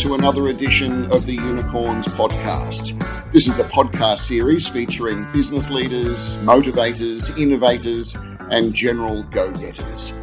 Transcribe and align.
to 0.00 0.14
another 0.14 0.48
edition 0.48 1.12
of 1.12 1.26
the 1.26 1.34
Unicorns 1.34 2.06
podcast. 2.06 2.98
This 3.34 3.46
is 3.46 3.58
a 3.58 3.64
podcast 3.64 4.20
series 4.20 4.66
featuring 4.66 5.30
business 5.30 5.68
leaders, 5.68 6.38
motivators, 6.38 7.36
innovators, 7.38 8.16
and 8.50 8.72
general 8.72 9.24
go 9.24 9.52
getters. 9.52 10.14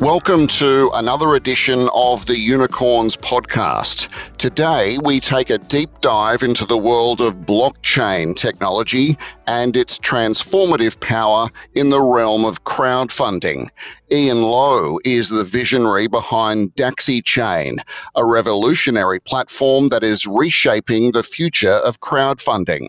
Welcome 0.00 0.46
to 0.48 0.90
another 0.94 1.34
edition 1.34 1.88
of 1.94 2.26
the 2.26 2.38
Unicorns 2.38 3.16
podcast. 3.16 4.08
Today, 4.36 4.98
we 5.04 5.20
take 5.20 5.50
a 5.50 5.58
deep 5.58 6.00
dive 6.00 6.42
into 6.42 6.66
the 6.66 6.78
world 6.78 7.20
of 7.20 7.38
blockchain 7.38 8.34
technology 8.34 9.16
and 9.46 9.76
its 9.76 9.98
transformative 9.98 10.98
power 11.00 11.48
in 11.74 11.90
the 11.90 12.00
realm 12.00 12.44
of 12.44 12.64
crowdfunding. 12.64 13.68
Ian 14.10 14.42
Lowe 14.42 14.98
is 15.04 15.30
the 15.30 15.44
visionary 15.44 16.06
behind 16.06 16.74
Dacxi 16.74 17.24
Chain, 17.24 17.78
a 18.14 18.24
revolutionary 18.24 19.20
platform 19.20 19.88
that 19.88 20.02
is 20.02 20.26
reshaping 20.26 21.12
the 21.12 21.22
future 21.22 21.80
of 21.84 22.00
crowdfunding. 22.00 22.88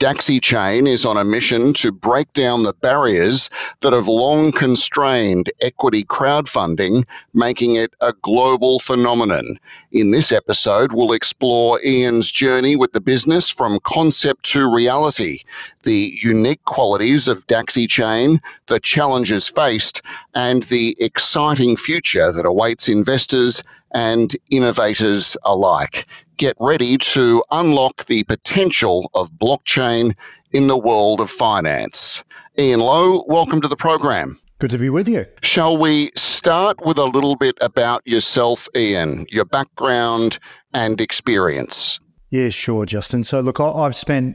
Dacxi 0.00 0.40
Chain 0.40 0.86
is 0.86 1.04
on 1.04 1.18
a 1.18 1.26
mission 1.26 1.74
to 1.74 1.92
break 1.92 2.32
down 2.32 2.62
the 2.62 2.72
barriers 2.72 3.50
that 3.82 3.92
have 3.92 4.08
long 4.08 4.50
constrained 4.50 5.52
equity 5.60 6.04
crowdfunding, 6.04 7.04
making 7.34 7.74
it 7.74 7.92
a 8.00 8.14
global 8.22 8.78
phenomenon. 8.78 9.58
In 9.92 10.10
this 10.10 10.32
episode, 10.32 10.94
we'll 10.94 11.12
explore 11.12 11.78
Ian's 11.84 12.32
journey 12.32 12.76
with 12.76 12.94
the 12.94 13.00
business 13.02 13.50
from 13.50 13.78
concept 13.82 14.44
to 14.52 14.74
reality, 14.74 15.40
the 15.82 16.18
unique 16.22 16.64
qualities 16.64 17.28
of 17.28 17.46
Dacxi 17.46 17.86
Chain, 17.86 18.40
the 18.68 18.80
challenges 18.80 19.50
faced, 19.50 20.00
and 20.34 20.62
the 20.62 20.96
exciting 20.98 21.76
future 21.76 22.32
that 22.32 22.46
awaits 22.46 22.88
investors 22.88 23.62
and 23.92 24.34
innovators 24.50 25.36
alike 25.44 26.06
get 26.40 26.56
ready 26.58 26.96
to 26.96 27.44
unlock 27.50 28.06
the 28.06 28.24
potential 28.24 29.10
of 29.12 29.30
blockchain 29.30 30.16
in 30.52 30.68
the 30.68 30.78
world 30.78 31.20
of 31.20 31.28
finance. 31.28 32.24
Ian 32.58 32.80
Lowe, 32.80 33.22
welcome 33.28 33.60
to 33.60 33.68
the 33.68 33.76
program. 33.76 34.40
Good 34.58 34.70
to 34.70 34.78
be 34.78 34.88
with 34.88 35.06
you. 35.06 35.26
Shall 35.42 35.76
we 35.76 36.10
start 36.16 36.78
with 36.80 36.96
a 36.96 37.04
little 37.04 37.36
bit 37.36 37.58
about 37.60 38.00
yourself, 38.06 38.68
Ian, 38.74 39.26
your 39.28 39.44
background 39.44 40.38
and 40.72 40.98
experience? 40.98 42.00
Yeah, 42.30 42.48
sure, 42.48 42.86
Justin. 42.86 43.22
So, 43.22 43.40
look, 43.40 43.60
I've 43.60 43.94
spent 43.94 44.34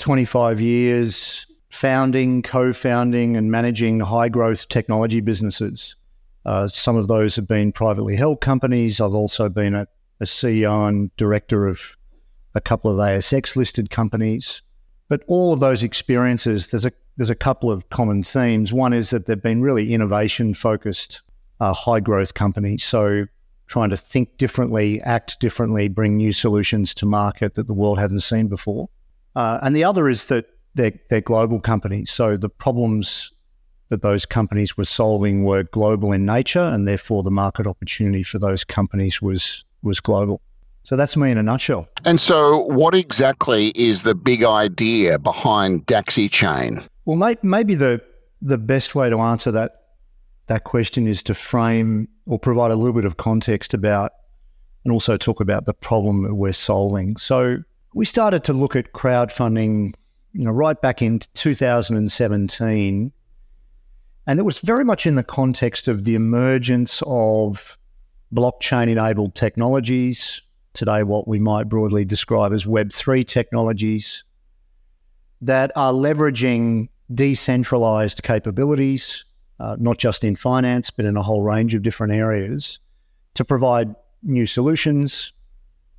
25 0.00 0.60
years 0.60 1.46
founding, 1.70 2.42
co 2.42 2.74
founding, 2.74 3.38
and 3.38 3.50
managing 3.50 4.00
high 4.00 4.28
growth 4.28 4.68
technology 4.68 5.22
businesses. 5.22 5.96
Uh, 6.44 6.68
some 6.68 6.96
of 6.96 7.08
those 7.08 7.36
have 7.36 7.48
been 7.48 7.72
privately 7.72 8.16
held 8.16 8.42
companies. 8.42 9.00
I've 9.00 9.14
also 9.14 9.48
been 9.48 9.74
a 9.74 9.86
a 10.20 10.24
CEO 10.24 10.88
and 10.88 11.14
director 11.16 11.66
of 11.66 11.96
a 12.54 12.60
couple 12.60 12.90
of 12.90 12.96
ASX 12.98 13.56
listed 13.56 13.90
companies. 13.90 14.62
But 15.08 15.22
all 15.26 15.52
of 15.52 15.60
those 15.60 15.82
experiences, 15.82 16.70
there's 16.70 16.84
a 16.84 16.92
there's 17.16 17.30
a 17.30 17.34
couple 17.34 17.70
of 17.70 17.88
common 17.90 18.22
themes. 18.22 18.72
One 18.72 18.92
is 18.92 19.10
that 19.10 19.26
they've 19.26 19.42
been 19.42 19.60
really 19.60 19.92
innovation 19.92 20.54
focused, 20.54 21.20
uh, 21.58 21.72
high 21.72 21.98
growth 21.98 22.34
companies. 22.34 22.84
So 22.84 23.26
trying 23.66 23.90
to 23.90 23.96
think 23.96 24.38
differently, 24.38 25.00
act 25.02 25.40
differently, 25.40 25.88
bring 25.88 26.16
new 26.16 26.32
solutions 26.32 26.94
to 26.94 27.06
market 27.06 27.54
that 27.54 27.66
the 27.66 27.74
world 27.74 27.98
hadn't 27.98 28.20
seen 28.20 28.46
before. 28.46 28.88
Uh, 29.34 29.58
and 29.62 29.74
the 29.74 29.82
other 29.82 30.08
is 30.08 30.26
that 30.26 30.46
they're, 30.74 30.92
they're 31.10 31.20
global 31.20 31.60
companies. 31.60 32.10
So 32.10 32.36
the 32.36 32.48
problems 32.48 33.32
that 33.88 34.02
those 34.02 34.24
companies 34.24 34.76
were 34.76 34.84
solving 34.84 35.44
were 35.44 35.64
global 35.64 36.12
in 36.12 36.24
nature, 36.24 36.62
and 36.62 36.86
therefore 36.86 37.22
the 37.22 37.30
market 37.30 37.66
opportunity 37.66 38.22
for 38.22 38.38
those 38.38 38.64
companies 38.64 39.20
was 39.20 39.64
was 39.82 40.00
global. 40.00 40.40
So 40.84 40.96
that's 40.96 41.16
me 41.16 41.30
in 41.30 41.36
a 41.36 41.42
nutshell. 41.42 41.86
And 42.04 42.18
so, 42.18 42.60
what 42.60 42.94
exactly 42.94 43.72
is 43.74 44.02
the 44.02 44.14
big 44.14 44.42
idea 44.42 45.18
behind 45.18 45.84
Dacxi 45.86 46.30
Chain? 46.30 46.82
Well, 47.04 47.16
mate, 47.16 47.44
maybe 47.44 47.74
the 47.74 48.00
the 48.40 48.56
best 48.56 48.94
way 48.94 49.10
to 49.10 49.18
answer 49.18 49.50
that 49.50 49.82
that 50.46 50.64
question 50.64 51.06
is 51.06 51.22
to 51.24 51.34
frame 51.34 52.08
or 52.26 52.38
provide 52.38 52.70
a 52.70 52.74
little 52.74 52.94
bit 52.94 53.04
of 53.04 53.18
context 53.18 53.74
about, 53.74 54.12
and 54.84 54.92
also 54.92 55.16
talk 55.16 55.40
about 55.40 55.66
the 55.66 55.74
problem 55.74 56.22
that 56.22 56.34
we're 56.34 56.52
solving. 56.52 57.16
So 57.18 57.58
we 57.94 58.06
started 58.06 58.44
to 58.44 58.54
look 58.54 58.74
at 58.74 58.92
crowdfunding, 58.92 59.92
you 60.32 60.44
know, 60.44 60.52
right 60.52 60.80
back 60.80 61.02
in 61.02 61.20
2017, 61.34 63.12
and 64.26 64.38
it 64.38 64.42
was 64.42 64.60
very 64.60 64.84
much 64.84 65.06
in 65.06 65.16
the 65.16 65.24
context 65.24 65.88
of 65.88 66.04
the 66.04 66.14
emergence 66.14 67.02
of 67.06 67.78
blockchain 68.32 68.88
enabled 68.88 69.34
technologies, 69.34 70.42
today, 70.74 71.02
what 71.02 71.26
we 71.26 71.38
might 71.38 71.68
broadly 71.68 72.04
describe 72.04 72.52
as 72.52 72.64
Web3 72.64 73.26
technologies, 73.26 74.24
that 75.40 75.72
are 75.76 75.92
leveraging 75.92 76.88
decentralized 77.14 78.22
capabilities, 78.22 79.24
uh, 79.60 79.76
not 79.78 79.98
just 79.98 80.24
in 80.24 80.36
finance, 80.36 80.90
but 80.90 81.04
in 81.04 81.16
a 81.16 81.22
whole 81.22 81.42
range 81.42 81.74
of 81.74 81.82
different 81.82 82.12
areas, 82.12 82.78
to 83.34 83.44
provide 83.44 83.94
new 84.22 84.46
solutions. 84.46 85.32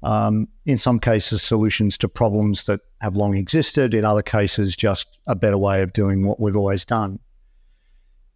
Um, 0.01 0.47
in 0.65 0.77
some 0.77 0.99
cases, 0.99 1.41
solutions 1.41 1.97
to 1.97 2.07
problems 2.07 2.63
that 2.65 2.79
have 3.01 3.17
long 3.17 3.35
existed. 3.35 3.93
In 3.93 4.05
other 4.05 4.21
cases, 4.21 4.75
just 4.75 5.19
a 5.27 5.35
better 5.35 5.57
way 5.57 5.81
of 5.81 5.91
doing 5.91 6.25
what 6.25 6.39
we've 6.39 6.55
always 6.55 6.85
done. 6.85 7.19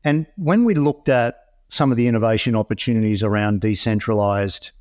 And 0.04 0.28
when 0.36 0.66
we 0.66 0.74
looked 0.74 1.08
at 1.08 1.43
some 1.74 1.90
of 1.90 1.98
the 1.98 2.06
innovation 2.06 2.56
opportunities 2.56 3.24
around 3.24 3.60
decentralized 3.60 4.72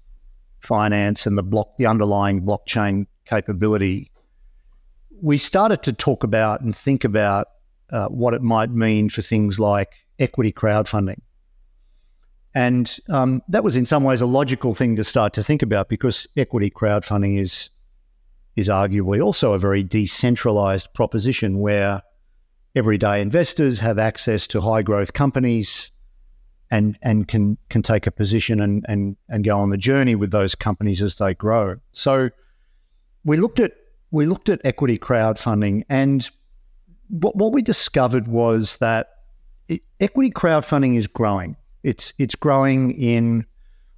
finance 0.61 1.25
and 1.25 1.39
the 1.39 1.43
block, 1.43 1.79
the 1.79 1.87
underlying 1.87 2.43
blockchain 2.43 3.07
capability, 3.25 4.11
we 5.23 5.39
started 5.39 5.83
to 5.83 5.95
talk 5.95 6.23
about 6.23 6.61
and 6.61 6.77
think 6.77 7.03
about 7.03 7.47
uh, 7.91 8.09
what 8.09 8.35
it 8.35 8.43
might 8.43 8.71
mean 8.71 9.09
for 9.09 9.23
things 9.23 9.59
like 9.59 9.95
equity 10.19 10.53
crowdfunding. 10.53 11.19
And 12.55 12.95
um, 13.09 13.41
that 13.49 13.65
was 13.65 13.75
in 13.75 13.87
some 13.87 14.05
ways 14.05 14.21
a 14.21 14.27
logical 14.27 14.75
thing 14.75 14.97
to 14.97 15.05
start 15.05 15.33
to 15.33 15.43
think 15.43 15.63
about 15.63 15.89
because 15.89 16.27
equity 16.37 16.69
crowdfunding 16.69 17.41
is 17.41 17.71
is 18.55 18.69
arguably 18.69 19.25
also 19.25 19.55
a 19.55 19.59
very 19.59 19.83
decentralized 19.83 20.93
proposition 20.93 21.61
where 21.61 22.03
everyday 22.75 23.23
investors 23.23 23.81
have 23.81 23.99
access 23.99 24.47
to 24.47 24.61
high 24.61 24.83
growth 24.83 25.15
companies 25.15 25.92
and 26.73 26.99
and 27.03 27.29
can 27.29 27.59
can 27.69 27.83
take 27.83 28.07
a 28.07 28.11
position 28.11 28.59
and 28.59 28.85
and 28.89 29.17
and 29.29 29.45
go 29.45 29.59
on 29.59 29.69
the 29.69 29.77
journey 29.77 30.15
with 30.15 30.33
those 30.33 30.55
companies 30.55 31.03
as 31.03 31.17
they 31.17 31.35
grow. 31.35 31.77
So 31.93 32.31
we 33.25 33.37
looked 33.37 33.61
at 33.61 33.73
we 34.11 34.27
looked 34.27 34.49
at 34.49 34.61
equity 34.65 34.99
crowdfunding, 34.99 35.85
and 35.89 36.29
what 37.09 37.37
what 37.37 37.53
we 37.53 37.61
discovered 37.61 38.27
was 38.27 38.79
that 38.79 39.11
it, 39.69 39.83
equity 40.01 40.31
crowdfunding 40.31 40.97
is 40.97 41.07
growing. 41.07 41.57
It's 41.83 42.15
it's 42.19 42.35
growing 42.35 42.93
in 42.93 43.45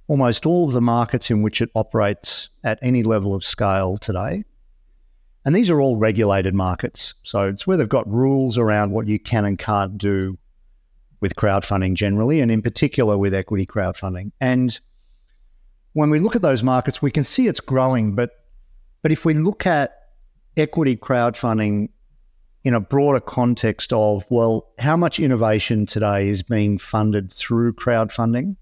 almost 0.07 0.45
all 0.45 0.67
of 0.67 0.73
the 0.73 0.81
markets 0.81 1.31
in 1.31 1.41
which 1.41 1.61
it 1.61 1.69
operates 1.75 2.49
at 2.63 2.77
any 2.81 3.03
level 3.03 3.33
of 3.33 3.43
scale 3.43 3.97
today. 3.97 4.43
And 5.45 5.55
these 5.55 5.69
are 5.69 5.79
all 5.79 5.95
regulated 5.95 6.53
markets. 6.53 7.13
So 7.23 7.47
it's 7.47 7.65
where 7.65 7.77
they've 7.77 7.87
got 7.87 8.07
rules 8.11 8.57
around 8.57 8.91
what 8.91 9.07
you 9.07 9.17
can 9.17 9.45
and 9.45 9.57
can't 9.57 9.97
do 9.97 10.37
with 11.25 11.35
crowdfunding 11.35 11.95
generally, 11.95 12.39
and 12.39 12.51
in 12.51 12.61
particular 12.61 13.17
with 13.17 13.33
equity 13.33 13.65
crowdfunding. 13.65 14.31
And 14.39 14.79
when 15.93 16.11
we 16.11 16.19
look 16.19 16.35
at 16.35 16.43
those 16.43 16.61
markets, 16.61 17.01
we 17.01 17.09
can 17.09 17.23
see 17.23 17.47
it's 17.47 17.59
growing. 17.59 18.13
But 18.13 18.29
but 19.01 19.11
if 19.11 19.25
we 19.25 19.33
look 19.33 19.65
at 19.65 19.97
equity 20.55 20.95
crowdfunding 20.95 21.89
in 22.63 22.75
a 22.75 22.79
broader 22.79 23.19
context 23.19 23.91
of 23.91 24.29
well, 24.29 24.67
how 24.77 24.95
much 24.95 25.19
innovation 25.19 25.87
today 25.87 26.29
is 26.29 26.43
being 26.43 26.77
funded 26.77 27.31
through 27.31 27.73
crowdfunding? 27.73 28.55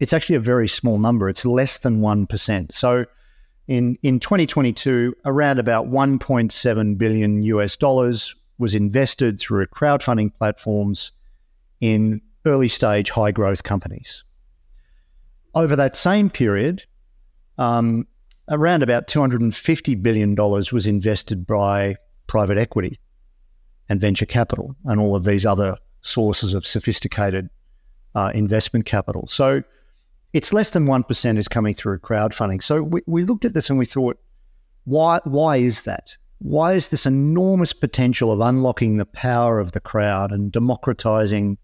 It's 0.00 0.12
actually 0.12 0.36
a 0.36 0.40
very 0.40 0.66
small 0.66 0.98
number. 0.98 1.28
It's 1.28 1.46
less 1.46 1.78
than 1.78 2.00
one 2.00 2.26
percent. 2.26 2.74
So 2.74 3.04
in 3.68 3.96
in 4.02 4.18
2022, 4.18 5.14
around 5.24 5.60
about 5.60 5.86
1.7 5.86 6.98
billion 6.98 7.44
US 7.44 7.76
dollars 7.76 8.34
was 8.58 8.74
invested 8.74 9.38
through 9.38 9.66
crowdfunding 9.66 10.34
platforms 10.34 11.12
in 11.80 12.20
early 12.44 12.68
stage 12.68 13.10
high 13.10 13.32
growth 13.32 13.62
companies. 13.62 14.24
Over 15.54 15.76
that 15.76 15.96
same 15.96 16.30
period, 16.30 16.84
um, 17.58 18.06
around 18.48 18.82
about 18.82 19.06
$250 19.06 20.02
billion 20.02 20.34
was 20.34 20.86
invested 20.86 21.46
by 21.46 21.96
private 22.26 22.58
equity 22.58 23.00
and 23.88 24.00
venture 24.00 24.26
capital 24.26 24.76
and 24.84 25.00
all 25.00 25.16
of 25.16 25.24
these 25.24 25.46
other 25.46 25.76
sources 26.02 26.54
of 26.54 26.66
sophisticated 26.66 27.48
uh, 28.14 28.30
investment 28.34 28.86
capital. 28.86 29.26
So 29.28 29.62
it's 30.32 30.52
less 30.52 30.70
than 30.70 30.86
1% 30.86 31.38
is 31.38 31.48
coming 31.48 31.74
through 31.74 31.98
crowdfunding. 32.00 32.62
So 32.62 32.82
we, 32.82 33.02
we 33.06 33.24
looked 33.24 33.44
at 33.44 33.54
this 33.54 33.70
and 33.70 33.78
we 33.78 33.86
thought, 33.86 34.18
why, 34.84 35.20
why 35.24 35.56
is 35.56 35.84
that? 35.84 36.16
Why 36.38 36.74
is 36.74 36.90
this 36.90 37.06
enormous 37.06 37.72
potential 37.72 38.30
of 38.30 38.40
unlocking 38.40 38.98
the 38.98 39.06
power 39.06 39.58
of 39.58 39.72
the 39.72 39.80
crowd 39.80 40.32
and 40.32 40.52
democratizing 40.52 41.58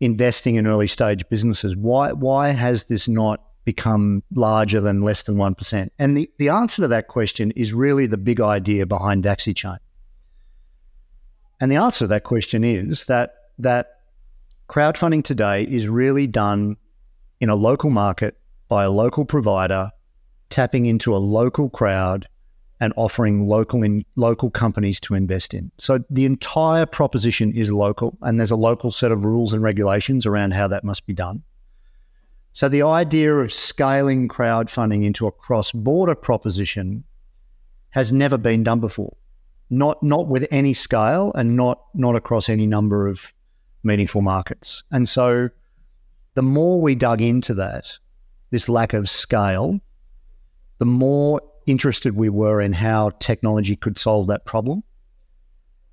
investing 0.00 0.54
in 0.54 0.66
early 0.66 0.86
stage 0.86 1.28
businesses. 1.28 1.76
Why 1.76 2.12
why 2.12 2.50
has 2.50 2.84
this 2.84 3.08
not 3.08 3.42
become 3.64 4.22
larger 4.34 4.80
than 4.80 5.02
less 5.02 5.22
than 5.22 5.36
1%? 5.36 5.90
And 5.98 6.16
the, 6.16 6.30
the 6.38 6.48
answer 6.48 6.82
to 6.82 6.88
that 6.88 7.08
question 7.08 7.50
is 7.52 7.74
really 7.74 8.06
the 8.06 8.16
big 8.16 8.40
idea 8.40 8.86
behind 8.86 9.24
DacxiChain. 9.24 9.78
And 11.60 11.70
the 11.70 11.76
answer 11.76 12.00
to 12.00 12.06
that 12.08 12.24
question 12.24 12.64
is 12.64 13.04
that 13.04 13.34
that 13.58 13.98
crowdfunding 14.68 15.22
today 15.22 15.64
is 15.64 15.88
really 15.88 16.26
done 16.26 16.76
in 17.38 17.50
a 17.50 17.54
local 17.54 17.90
market 17.90 18.38
by 18.68 18.84
a 18.84 18.90
local 18.90 19.26
provider, 19.26 19.90
tapping 20.48 20.86
into 20.86 21.14
a 21.14 21.18
local 21.18 21.68
crowd 21.68 22.26
and 22.80 22.92
offering 22.96 23.46
local 23.46 23.82
in 23.82 24.04
local 24.16 24.50
companies 24.50 24.98
to 25.00 25.14
invest 25.14 25.52
in. 25.52 25.70
So 25.78 26.02
the 26.08 26.24
entire 26.24 26.86
proposition 26.86 27.52
is 27.54 27.70
local, 27.70 28.16
and 28.22 28.38
there's 28.38 28.50
a 28.50 28.56
local 28.56 28.90
set 28.90 29.12
of 29.12 29.24
rules 29.24 29.52
and 29.52 29.62
regulations 29.62 30.24
around 30.26 30.54
how 30.54 30.66
that 30.68 30.82
must 30.82 31.06
be 31.06 31.12
done. 31.12 31.42
So 32.52 32.68
the 32.68 32.82
idea 32.82 33.36
of 33.36 33.52
scaling 33.52 34.28
crowdfunding 34.28 35.04
into 35.04 35.26
a 35.26 35.32
cross-border 35.32 36.14
proposition 36.14 37.04
has 37.90 38.12
never 38.12 38.38
been 38.38 38.64
done 38.64 38.80
before. 38.80 39.16
Not 39.68 40.02
not 40.02 40.26
with 40.26 40.48
any 40.50 40.74
scale 40.74 41.30
and 41.34 41.56
not 41.56 41.80
not 41.94 42.16
across 42.16 42.48
any 42.48 42.66
number 42.66 43.06
of 43.06 43.32
meaningful 43.84 44.20
markets. 44.20 44.82
And 44.90 45.08
so 45.08 45.50
the 46.34 46.42
more 46.42 46.80
we 46.80 46.96
dug 46.96 47.20
into 47.20 47.54
that, 47.54 47.98
this 48.50 48.68
lack 48.68 48.94
of 48.94 49.08
scale, 49.08 49.78
the 50.78 50.86
more 50.86 51.40
interested 51.66 52.16
we 52.16 52.28
were 52.28 52.60
in 52.60 52.72
how 52.72 53.10
technology 53.20 53.76
could 53.76 53.98
solve 53.98 54.26
that 54.28 54.44
problem. 54.44 54.82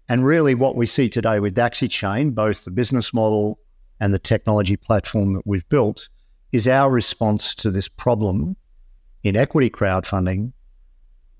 And 0.10 0.25
really, 0.25 0.56
what 0.56 0.75
we 0.75 0.86
see 0.86 1.10
today 1.10 1.40
with 1.40 1.56
DacxiChain, 1.56 2.34
both 2.34 2.64
the 2.64 2.72
business 2.72 3.14
model 3.14 3.60
and 4.00 4.14
the 4.14 4.19
technology 4.19 4.78
platform 4.78 5.34
that 5.34 5.46
we've 5.46 5.68
built, 5.69 6.08
is 6.52 6.68
our 6.68 6.90
response 6.90 7.54
to 7.56 7.72
this 7.72 7.90
problem 7.90 8.56
in 9.24 9.36
equity 9.36 9.69
crowdfunding 9.69 10.54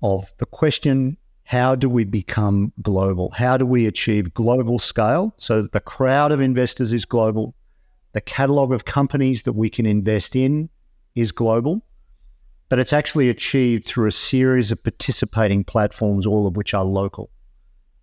of 0.02 0.32
the 0.38 0.46
question 0.46 1.16
how 1.44 1.74
do 1.74 1.88
we 1.88 2.04
become 2.04 2.74
global? 2.82 3.30
How 3.30 3.56
do 3.56 3.64
we 3.64 3.86
achieve 3.86 4.34
global 4.34 4.78
scale 4.78 5.32
so 5.38 5.62
that 5.62 5.72
the 5.72 5.80
crowd 5.80 6.30
of 6.30 6.42
investors 6.42 6.92
is 6.92 7.06
global, 7.06 7.54
the 8.12 8.20
catalog 8.20 8.70
of 8.70 8.84
companies 8.84 9.44
that 9.44 9.54
we 9.54 9.70
can 9.70 9.86
invest 9.86 10.36
in 10.36 10.68
is 11.14 11.32
global, 11.32 11.82
but 12.68 12.78
it's 12.78 12.92
actually 12.92 13.28
achieved 13.28 13.84
through 13.84 14.06
a 14.06 14.12
series 14.12 14.70
of 14.70 14.82
participating 14.82 15.64
platforms, 15.64 16.26
all 16.26 16.46
of 16.46 16.56
which 16.56 16.74
are 16.74 16.84
local. 16.84 17.30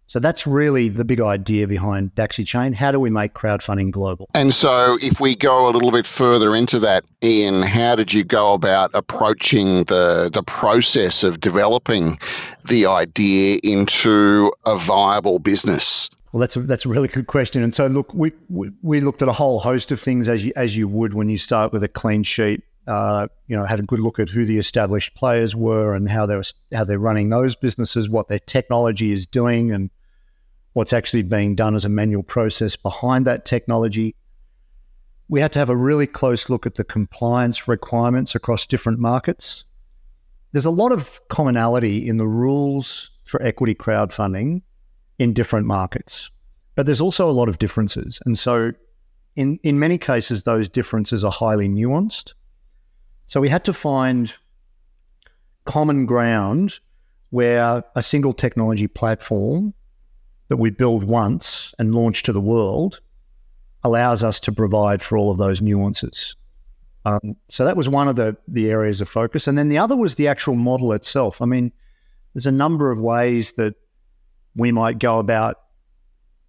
So 0.08 0.20
that's 0.20 0.46
really 0.46 0.88
the 0.88 1.04
big 1.04 1.20
idea 1.20 1.68
behind 1.68 2.14
DacxiChain. 2.14 2.76
How 2.76 2.92
do 2.92 3.00
we 3.00 3.10
make 3.10 3.34
crowdfunding 3.34 3.90
global? 3.90 4.30
And 4.36 4.54
so, 4.54 4.98
if 5.02 5.20
we 5.20 5.36
go 5.36 5.68
a 5.68 5.72
little 5.72 5.92
bit 5.92 6.06
further 6.06 6.56
into 6.56 6.78
that, 6.80 7.06
Ian, 7.24 7.64
how 7.64 7.96
did 7.96 8.14
you 8.14 8.24
go 8.24 8.54
about 8.54 8.92
approaching 8.94 9.86
the 9.86 10.30
the 10.32 10.44
process 10.44 11.24
of 11.24 11.40
developing 11.40 12.20
the 12.70 12.86
idea 12.86 13.60
into 13.64 14.52
a 14.68 14.78
viable 14.78 15.40
business? 15.40 16.12
Well, 16.32 16.42
that's 16.42 16.56
a, 16.56 16.62
that's 16.62 16.86
a 16.86 16.90
really 16.90 17.08
good 17.08 17.26
question. 17.26 17.64
And 17.64 17.74
so, 17.74 17.88
look, 17.88 18.14
we, 18.14 18.32
we, 18.50 18.70
we 18.84 19.00
looked 19.00 19.22
at 19.24 19.28
a 19.28 19.34
whole 19.34 19.60
host 19.60 19.92
of 19.92 20.00
things 20.00 20.30
as 20.30 20.46
you 20.46 20.54
as 20.56 20.78
you 20.78 20.88
would 20.88 21.16
when 21.16 21.30
you 21.30 21.40
start 21.40 21.74
with 21.74 21.84
a 21.84 21.88
clean 21.88 22.22
sheet 22.22 22.62
uh, 22.88 23.28
you 23.48 23.56
know, 23.56 23.66
had 23.66 23.80
a 23.80 23.84
good 23.84 24.00
look 24.00 24.20
at 24.20 24.30
who 24.30 24.46
the 24.46 24.58
established 24.58 25.16
players 25.16 25.56
were 25.56 25.94
and 25.96 26.10
how 26.10 26.26
they're 26.26 26.44
how 26.74 26.84
they're 26.84 27.00
running 27.00 27.30
those 27.30 27.56
businesses, 27.56 28.10
what 28.10 28.28
their 28.28 28.40
technology 28.40 29.12
is 29.12 29.26
doing, 29.26 29.72
and 29.72 29.90
what's 30.74 30.94
actually 30.94 31.24
being 31.24 31.56
done 31.56 31.74
as 31.74 31.86
a 31.86 31.90
manual 31.90 32.24
process 32.24 32.76
behind 32.76 33.26
that 33.26 33.46
technology. 33.46 34.16
We 35.28 35.42
had 35.42 35.52
to 35.54 35.60
have 35.60 35.72
a 35.72 35.76
really 35.76 36.06
close 36.06 36.50
look 36.50 36.68
at 36.68 36.76
the 36.76 36.84
compliance 36.84 37.68
requirements 37.68 38.36
across 38.36 38.68
different 38.68 39.00
markets. 39.00 39.66
There's 40.52 40.66
a 40.66 40.72
lot 40.72 40.92
of 40.92 41.20
commonality 41.30 42.08
in 42.08 42.18
the 42.18 42.28
rules 42.28 43.10
for 43.24 43.42
equity 43.42 43.74
crowdfunding 43.74 44.62
in 45.18 45.34
different 45.34 45.66
markets, 45.66 46.30
but 46.76 46.86
there's 46.86 47.02
also 47.02 47.28
a 47.28 47.34
lot 47.34 47.50
of 47.50 47.58
differences. 47.58 48.20
And 48.26 48.38
so, 48.38 48.74
in, 49.36 49.60
in 49.64 49.80
many 49.80 49.98
cases, 49.98 50.44
those 50.44 50.70
differences 50.70 51.24
are 51.24 51.32
highly 51.32 51.68
nuanced 51.68 52.34
so 53.26 53.42
we 53.42 53.50
had 53.50 53.64
to 53.66 53.74
find 53.74 54.34
common 55.66 56.06
ground 56.06 56.80
where 57.30 57.84
a 57.96 58.02
single 58.02 58.34
technology 58.34 58.88
platform 58.88 59.74
that 60.48 60.58
we 60.58 60.70
build 60.70 61.04
once 61.04 61.74
and 61.80 61.96
launch 61.96 62.24
to 62.24 62.32
the 62.32 62.42
world 62.42 63.02
allows 63.84 64.24
us 64.24 64.40
to 64.40 64.52
provide 64.52 65.02
for 65.02 65.18
all 65.18 65.32
of 65.32 65.38
those 65.38 65.62
nuances. 65.62 66.36
Um, 67.06 67.36
so 67.50 67.66
that 67.66 67.78
was 67.78 67.88
one 67.88 68.08
of 68.08 68.16
the 68.16 68.36
the 68.48 68.72
areas 68.72 69.00
of 69.00 69.08
focus, 69.08 69.48
and 69.48 69.58
then 69.58 69.70
the 69.70 69.78
other 69.78 69.96
was 69.96 70.16
the 70.16 70.28
actual 70.28 70.56
model 70.56 70.92
itself. 70.92 71.42
I 71.42 71.46
mean, 71.46 71.72
there's 72.34 72.48
a 72.48 72.52
number 72.52 72.92
of 72.92 73.00
ways 73.00 73.54
that 73.54 73.76
we 74.56 74.72
might 74.72 74.98
go 74.98 75.20
about, 75.20 75.58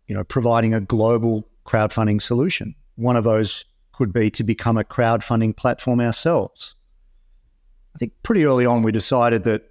you 0.06 0.14
know, 0.14 0.24
providing 0.24 0.72
a 0.72 0.80
global 0.80 1.46
crowdfunding 1.66 2.22
solution. 2.22 2.74
One 2.94 3.16
of 3.16 3.24
those 3.24 3.64
could 3.96 4.12
be 4.12 4.30
to 4.30 4.44
become 4.44 4.76
a 4.76 4.84
crowdfunding 4.84 5.56
platform 5.56 6.00
ourselves. 6.00 6.74
I 7.94 7.98
think 7.98 8.12
pretty 8.22 8.44
early 8.44 8.66
on 8.66 8.82
we 8.82 8.92
decided 8.92 9.44
that 9.44 9.62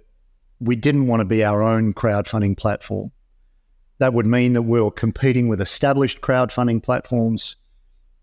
we 0.58 0.74
didn't 0.74 1.06
want 1.06 1.20
to 1.20 1.24
be 1.26 1.44
our 1.44 1.62
own 1.62 1.94
crowdfunding 1.94 2.56
platform. 2.56 3.12
That 3.98 4.14
would 4.14 4.26
mean 4.26 4.54
that 4.54 4.62
we 4.62 4.80
were 4.80 4.90
competing 4.90 5.48
with 5.48 5.60
established 5.60 6.20
crowdfunding 6.20 6.82
platforms. 6.82 7.56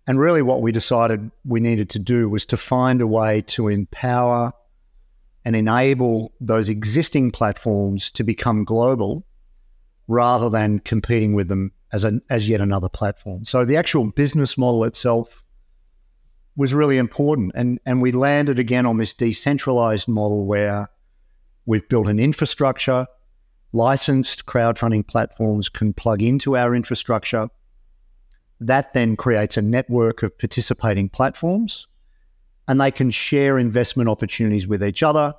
And 0.06 0.20
really, 0.20 0.42
what 0.42 0.62
we 0.62 0.72
decided 0.72 1.32
we 1.46 1.62
needed 1.62 1.90
to 1.92 2.00
do 2.00 2.28
was 2.28 2.46
to 2.48 2.58
find 2.58 3.02
a 3.02 3.08
way 3.08 3.42
to 3.42 3.70
empower 3.70 4.52
and 5.46 5.56
enable 5.56 6.34
those 6.42 6.70
existing 6.70 7.32
platforms 7.32 8.12
to 8.12 8.24
become 8.24 8.66
global 8.66 9.26
rather 10.08 10.50
than 10.50 10.80
competing 10.80 11.34
with 11.34 11.48
them 11.48 11.72
as, 11.94 12.04
a, 12.04 12.20
as 12.30 12.50
yet 12.50 12.60
another 12.60 12.90
platform. 12.90 13.46
So, 13.46 13.64
the 13.64 13.78
actual 13.78 14.12
business 14.12 14.58
model 14.58 14.84
itself 14.84 15.43
was 16.56 16.74
really 16.74 16.98
important. 16.98 17.52
And, 17.56 17.80
and 17.86 18.02
we 18.02 18.12
landed 18.12 18.60
again 18.60 18.86
on 18.86 18.98
this 18.98 19.14
decentralized 19.14 20.08
model 20.08 20.46
where 20.46 20.90
we've 21.66 21.88
built 21.88 22.08
an 22.08 22.20
infrastructure, 22.20 23.08
licensed 23.72 24.46
crowdfunding 24.46 25.08
platforms 25.08 25.70
can 25.70 25.94
plug 25.94 26.22
into 26.22 26.56
our 26.56 26.76
infrastructure. 26.76 27.50
That 28.60 28.94
then 28.94 29.16
creates 29.16 29.58
a 29.58 29.62
network 29.62 30.24
of 30.24 30.38
participating 30.38 31.10
platforms, 31.10 31.88
and 32.68 32.80
they 32.80 32.92
can 32.92 33.12
share 33.12 33.58
investment 33.58 34.10
opportunities 34.10 34.68
with 34.68 34.84
each 34.84 35.04
other 35.04 35.34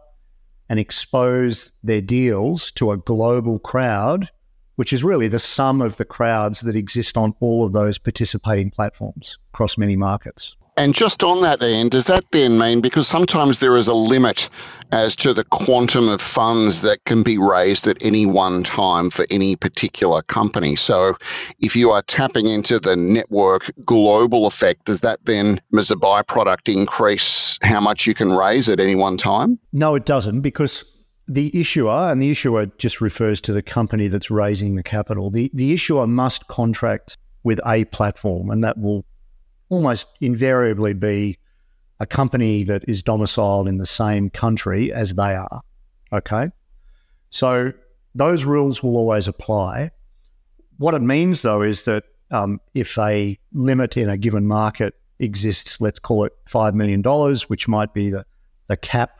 and 0.68 0.78
expose 0.78 1.72
their 1.82 2.00
deals 2.00 2.72
to 2.72 2.90
a 2.90 2.96
global 2.96 3.58
crowd, 3.58 4.30
which 4.76 4.92
is 4.92 5.04
really 5.04 5.28
the 5.28 5.38
sum 5.38 5.80
of 5.80 5.96
the 5.96 6.04
crowds 6.04 6.62
that 6.62 6.76
exist 6.76 7.16
on 7.16 7.34
all 7.40 7.64
of 7.64 7.72
those 7.72 7.98
participating 7.98 8.70
platforms 8.70 9.38
across 9.52 9.78
many 9.78 9.96
markets. 9.96 10.56
And 10.76 10.94
just 10.94 11.22
on 11.22 11.40
that 11.42 11.62
end, 11.62 11.92
does 11.92 12.06
that 12.06 12.24
then 12.32 12.58
mean 12.58 12.80
because 12.80 13.06
sometimes 13.06 13.60
there 13.60 13.76
is 13.76 13.86
a 13.86 13.94
limit 13.94 14.48
as 14.90 15.14
to 15.16 15.32
the 15.32 15.44
quantum 15.44 16.08
of 16.08 16.20
funds 16.20 16.82
that 16.82 17.04
can 17.04 17.22
be 17.22 17.38
raised 17.38 17.86
at 17.86 17.96
any 18.02 18.26
one 18.26 18.64
time 18.64 19.08
for 19.10 19.24
any 19.30 19.54
particular 19.54 20.22
company? 20.22 20.74
So 20.74 21.16
if 21.60 21.76
you 21.76 21.90
are 21.92 22.02
tapping 22.02 22.48
into 22.48 22.80
the 22.80 22.96
network 22.96 23.70
global 23.84 24.46
effect, 24.46 24.86
does 24.86 25.00
that 25.00 25.24
then, 25.24 25.60
as 25.78 25.92
a 25.92 25.96
byproduct, 25.96 26.74
increase 26.74 27.56
how 27.62 27.80
much 27.80 28.06
you 28.06 28.14
can 28.14 28.32
raise 28.32 28.68
at 28.68 28.80
any 28.80 28.96
one 28.96 29.16
time? 29.16 29.58
No, 29.72 29.94
it 29.94 30.06
doesn't 30.06 30.40
because 30.40 30.84
the 31.28 31.58
issuer, 31.58 32.10
and 32.10 32.20
the 32.20 32.30
issuer 32.30 32.66
just 32.78 33.00
refers 33.00 33.40
to 33.42 33.52
the 33.52 33.62
company 33.62 34.08
that's 34.08 34.30
raising 34.30 34.74
the 34.74 34.82
capital, 34.82 35.30
the, 35.30 35.50
the 35.54 35.72
issuer 35.72 36.06
must 36.06 36.48
contract 36.48 37.16
with 37.44 37.60
a 37.64 37.84
platform 37.86 38.50
and 38.50 38.64
that 38.64 38.78
will 38.78 39.04
almost 39.68 40.06
invariably 40.20 40.92
be 40.94 41.38
a 42.00 42.06
company 42.06 42.64
that 42.64 42.84
is 42.88 43.02
domiciled 43.02 43.68
in 43.68 43.78
the 43.78 43.86
same 43.86 44.30
country 44.30 44.92
as 44.92 45.14
they 45.14 45.34
are. 45.34 45.60
Okay. 46.12 46.50
So 47.30 47.72
those 48.14 48.44
rules 48.44 48.82
will 48.82 48.96
always 48.96 49.28
apply. 49.28 49.90
What 50.78 50.94
it 50.94 51.02
means, 51.02 51.42
though, 51.42 51.62
is 51.62 51.84
that 51.84 52.04
um, 52.30 52.60
if 52.74 52.98
a 52.98 53.38
limit 53.52 53.96
in 53.96 54.08
a 54.08 54.16
given 54.16 54.46
market 54.46 54.94
exists, 55.18 55.80
let's 55.80 55.98
call 55.98 56.24
it 56.24 56.32
$5 56.48 56.74
million, 56.74 57.02
which 57.48 57.68
might 57.68 57.94
be 57.94 58.10
the, 58.10 58.24
the 58.68 58.76
cap 58.76 59.18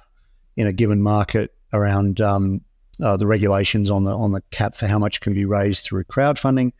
in 0.56 0.66
a 0.66 0.72
given 0.72 1.00
market 1.00 1.54
around 1.72 2.20
um, 2.20 2.60
uh, 3.02 3.16
the 3.16 3.26
regulations 3.26 3.90
on 3.90 4.04
the 4.04 4.12
on 4.12 4.32
the 4.32 4.40
cap 4.50 4.74
for 4.74 4.86
how 4.86 4.98
much 4.98 5.20
can 5.20 5.34
be 5.34 5.44
raised 5.44 5.84
through 5.84 6.04
crowdfunding, 6.04 6.72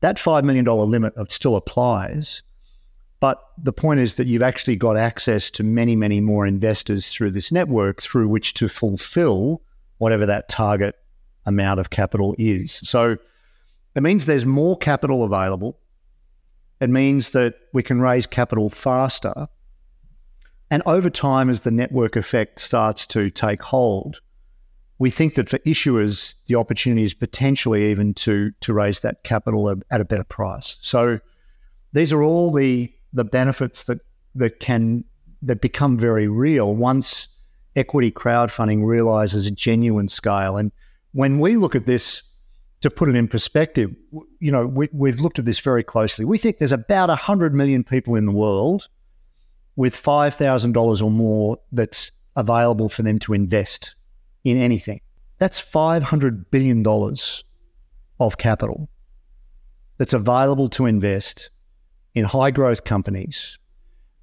that 0.00 0.16
$5 0.16 0.42
million 0.42 0.64
limit 0.64 1.14
still 1.30 1.56
applies. 1.56 2.42
But 3.20 3.38
the 3.58 3.72
point 3.72 4.00
is 4.00 4.16
that 4.16 4.26
you've 4.26 4.42
actually 4.42 4.76
got 4.76 4.96
access 4.96 5.50
to 5.50 5.62
many, 5.62 5.94
many 5.94 6.20
more 6.20 6.46
investors 6.46 7.12
through 7.12 7.32
this 7.32 7.52
network 7.52 8.00
through 8.00 8.28
which 8.28 8.54
to 8.54 8.68
fulfill 8.68 9.62
whatever 9.98 10.24
that 10.24 10.48
target 10.48 10.96
amount 11.44 11.80
of 11.80 11.90
capital 11.90 12.34
is. 12.38 12.72
So 12.72 13.18
it 13.94 14.02
means 14.02 14.24
there's 14.24 14.46
more 14.46 14.76
capital 14.76 15.22
available. 15.22 15.78
It 16.80 16.88
means 16.88 17.30
that 17.30 17.56
we 17.74 17.82
can 17.82 18.00
raise 18.00 18.26
capital 18.26 18.70
faster. 18.70 19.48
And 20.70 20.82
over 20.86 21.10
time, 21.10 21.50
as 21.50 21.60
the 21.60 21.70
network 21.70 22.16
effect 22.16 22.60
starts 22.60 23.06
to 23.08 23.28
take 23.28 23.60
hold, 23.60 24.20
we 24.98 25.10
think 25.10 25.34
that 25.34 25.48
for 25.48 25.58
issuers, 25.58 26.36
the 26.46 26.54
opportunity 26.54 27.02
is 27.02 27.12
potentially 27.12 27.90
even 27.90 28.14
to 28.14 28.52
to 28.60 28.72
raise 28.72 29.00
that 29.00 29.24
capital 29.24 29.68
at, 29.68 29.78
at 29.90 30.00
a 30.00 30.04
better 30.04 30.24
price. 30.24 30.76
So 30.80 31.20
these 31.92 32.12
are 32.12 32.22
all 32.22 32.52
the 32.52 32.92
the 33.12 33.24
benefits 33.24 33.84
that 33.84 34.00
that 34.34 34.60
can 34.60 35.04
that 35.42 35.60
become 35.60 35.98
very 35.98 36.28
real 36.28 36.74
once 36.74 37.28
equity 37.76 38.10
crowdfunding 38.10 38.84
realizes 38.84 39.46
a 39.46 39.50
genuine 39.50 40.08
scale. 40.08 40.56
And 40.56 40.72
when 41.12 41.38
we 41.38 41.56
look 41.56 41.74
at 41.74 41.86
this, 41.86 42.22
to 42.80 42.90
put 42.90 43.08
it 43.08 43.14
in 43.14 43.28
perspective, 43.28 43.94
you 44.38 44.50
know, 44.50 44.66
we, 44.66 44.88
we've 44.92 45.20
looked 45.20 45.38
at 45.38 45.44
this 45.44 45.60
very 45.60 45.82
closely. 45.82 46.24
We 46.24 46.38
think 46.38 46.58
there's 46.58 46.72
about 46.72 47.08
100 47.08 47.54
million 47.54 47.84
people 47.84 48.16
in 48.16 48.26
the 48.26 48.32
world 48.32 48.88
with 49.76 49.94
$5,000 49.94 51.02
or 51.02 51.10
more 51.10 51.58
that's 51.72 52.10
available 52.36 52.88
for 52.88 53.02
them 53.02 53.18
to 53.20 53.34
invest 53.34 53.94
in 54.44 54.56
anything. 54.56 55.00
That's 55.38 55.60
$500 55.60 56.46
billion 56.50 56.84
of 58.18 58.38
capital 58.38 58.88
that's 59.98 60.12
available 60.12 60.68
to 60.70 60.86
invest 60.86 61.50
in 62.14 62.24
high 62.24 62.50
growth 62.50 62.84
companies. 62.84 63.58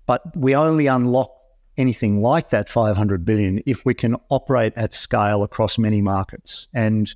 But 0.06 0.36
we 0.36 0.56
only 0.56 0.88
unlock 0.88 1.32
anything 1.78 2.22
like 2.22 2.50
that 2.50 2.70
500 2.70 3.24
billion 3.24 3.62
if 3.66 3.86
we 3.86 3.94
can 3.94 4.16
operate 4.30 4.74
at 4.76 4.94
scale 4.94 5.44
across 5.44 5.78
many 5.78 6.02
markets. 6.02 6.68
And 6.74 7.14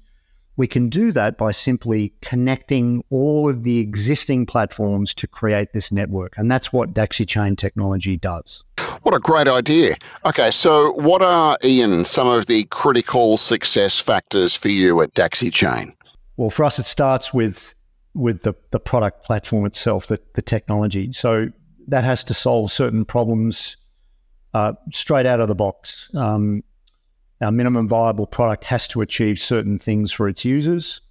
we 0.58 0.68
can 0.68 0.90
do 0.90 1.12
that 1.14 1.38
by 1.38 1.52
simply 1.52 2.14
connecting 2.22 3.04
all 3.10 3.50
of 3.50 3.64
the 3.64 3.80
existing 3.80 4.46
platforms 4.46 5.14
to 5.16 5.28
create 5.28 5.74
this 5.74 5.92
network. 5.92 6.34
And 6.38 6.52
that's 6.52 6.72
what 6.72 6.94
DacxiChain 6.94 7.58
technology 7.58 8.18
does. 8.18 8.64
What 9.02 9.16
a 9.16 9.20
great 9.20 9.48
idea. 9.48 9.96
Okay, 10.26 10.52
so 10.52 10.92
what 10.92 11.24
are, 11.24 11.58
Ian, 11.64 12.06
some 12.06 12.28
of 12.28 12.46
the 12.46 12.66
critical 12.66 13.38
success 13.38 14.00
factors 14.00 14.56
for 14.56 14.68
you 14.68 15.02
at 15.02 15.14
DacxiChain? 15.14 15.96
Well, 16.38 16.50
for 16.50 16.66
us, 16.66 16.78
it 16.78 16.86
starts 16.86 17.34
with 17.34 17.74
with 18.14 18.44
the, 18.44 18.54
the 18.72 18.80
product 18.80 19.24
platform 19.24 19.66
itself, 19.66 20.08
the, 20.08 20.20
the 20.34 20.42
technology. 20.42 21.14
So 21.14 21.50
that 21.88 22.04
has 22.04 22.24
to 22.26 22.34
solve 22.34 22.72
certain 22.72 23.06
problems 23.06 23.78
uh, 24.54 24.74
straight 24.92 25.26
out 25.26 25.40
of 25.40 25.48
the 25.48 25.56
box. 25.56 26.10
Um, 26.14 26.64
our 27.42 27.52
minimum 27.52 27.88
viable 27.88 28.28
product 28.28 28.66
has 28.66 28.88
to 28.90 29.02
achieve 29.02 29.40
certain 29.40 29.80
things 29.80 30.12
for 30.12 30.28
its 30.28 30.46
users. 30.46 31.02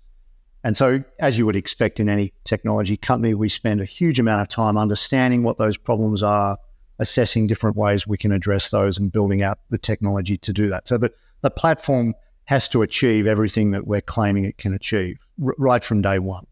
And 0.62 0.76
so, 0.76 1.02
as 1.18 1.38
you 1.38 1.46
would 1.46 1.56
expect 1.56 2.00
in 2.00 2.08
any 2.08 2.32
technology 2.44 2.96
company, 2.96 3.32
we 3.34 3.48
spend 3.48 3.80
a 3.80 3.84
huge 3.86 4.20
amount 4.20 4.42
of 4.42 4.48
time 4.48 4.76
understanding 4.76 5.42
what 5.42 5.56
those 5.56 5.78
problems 5.78 6.22
are, 6.22 6.58
assessing 6.98 7.46
different 7.46 7.76
ways 7.76 8.06
we 8.06 8.18
can 8.18 8.30
address 8.30 8.68
those, 8.68 8.98
and 8.98 9.10
building 9.10 9.42
out 9.42 9.58
the 9.70 9.78
technology 9.78 10.36
to 10.36 10.52
do 10.52 10.68
that. 10.68 10.86
So, 10.86 10.98
the, 10.98 11.12
the 11.40 11.50
platform 11.50 12.14
has 12.44 12.68
to 12.68 12.82
achieve 12.82 13.26
everything 13.26 13.70
that 13.70 13.86
we're 13.86 14.02
claiming 14.02 14.44
it 14.44 14.58
can 14.58 14.74
achieve 14.74 15.18
r- 15.44 15.54
right 15.56 15.82
from 15.82 16.02
day 16.02 16.18
one. 16.18 16.46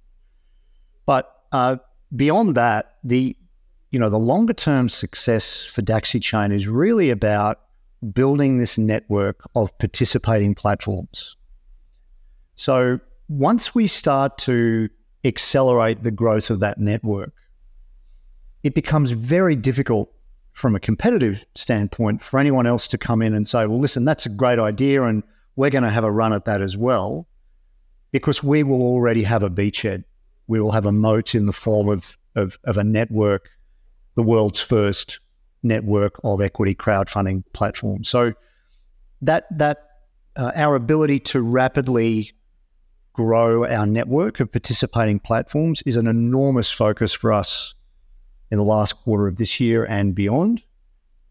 But 1.08 1.34
uh, 1.52 1.76
beyond 2.14 2.54
that, 2.56 2.96
the 3.02 3.34
you 3.90 3.98
know, 3.98 4.10
the 4.10 4.18
longer 4.18 4.52
term 4.52 4.90
success 4.90 5.64
for 5.64 5.80
DacxiChain 5.80 6.52
is 6.52 6.68
really 6.68 7.08
about 7.08 7.60
building 8.12 8.58
this 8.58 8.76
network 8.76 9.40
of 9.54 9.76
participating 9.78 10.54
platforms. 10.54 11.34
So 12.56 13.00
once 13.26 13.74
we 13.74 13.86
start 13.86 14.36
to 14.38 14.90
accelerate 15.24 16.02
the 16.02 16.10
growth 16.10 16.50
of 16.50 16.60
that 16.60 16.76
network, 16.76 17.32
it 18.62 18.74
becomes 18.74 19.12
very 19.12 19.56
difficult 19.56 20.12
from 20.52 20.76
a 20.76 20.80
competitive 20.80 21.46
standpoint 21.54 22.20
for 22.20 22.38
anyone 22.38 22.66
else 22.66 22.86
to 22.88 22.98
come 22.98 23.22
in 23.22 23.32
and 23.32 23.48
say, 23.48 23.64
well, 23.64 23.80
listen, 23.80 24.04
that's 24.04 24.26
a 24.26 24.28
great 24.28 24.58
idea 24.58 25.04
and 25.04 25.22
we're 25.56 25.70
going 25.70 25.84
to 25.84 25.90
have 25.90 26.04
a 26.04 26.12
run 26.12 26.34
at 26.34 26.44
that 26.44 26.60
as 26.60 26.76
well, 26.76 27.26
because 28.12 28.44
we 28.44 28.62
will 28.62 28.82
already 28.82 29.22
have 29.22 29.42
a 29.42 29.48
beachhead. 29.48 30.04
We 30.48 30.60
will 30.60 30.72
have 30.72 30.86
a 30.86 30.92
moat 30.92 31.34
in 31.34 31.46
the 31.46 31.52
form 31.52 31.88
of, 31.88 32.18
of, 32.34 32.58
of 32.64 32.76
a 32.76 32.84
network 32.84 33.50
the 34.18 34.22
world's 34.24 34.58
first 34.58 35.20
network 35.62 36.18
of 36.24 36.40
equity 36.40 36.74
crowdfunding 36.74 37.44
platforms. 37.52 38.08
So 38.08 38.32
that 39.22 39.46
that 39.56 39.90
uh, 40.34 40.50
our 40.56 40.74
ability 40.74 41.20
to 41.20 41.40
rapidly 41.40 42.32
grow 43.12 43.64
our 43.64 43.86
network 43.86 44.40
of 44.40 44.50
participating 44.50 45.20
platforms 45.20 45.82
is 45.82 45.96
an 45.96 46.08
enormous 46.08 46.68
focus 46.68 47.12
for 47.12 47.32
us 47.32 47.76
in 48.50 48.58
the 48.58 48.64
last 48.64 48.94
quarter 48.94 49.28
of 49.28 49.36
this 49.36 49.60
year 49.60 49.84
and 49.84 50.16
beyond. 50.16 50.64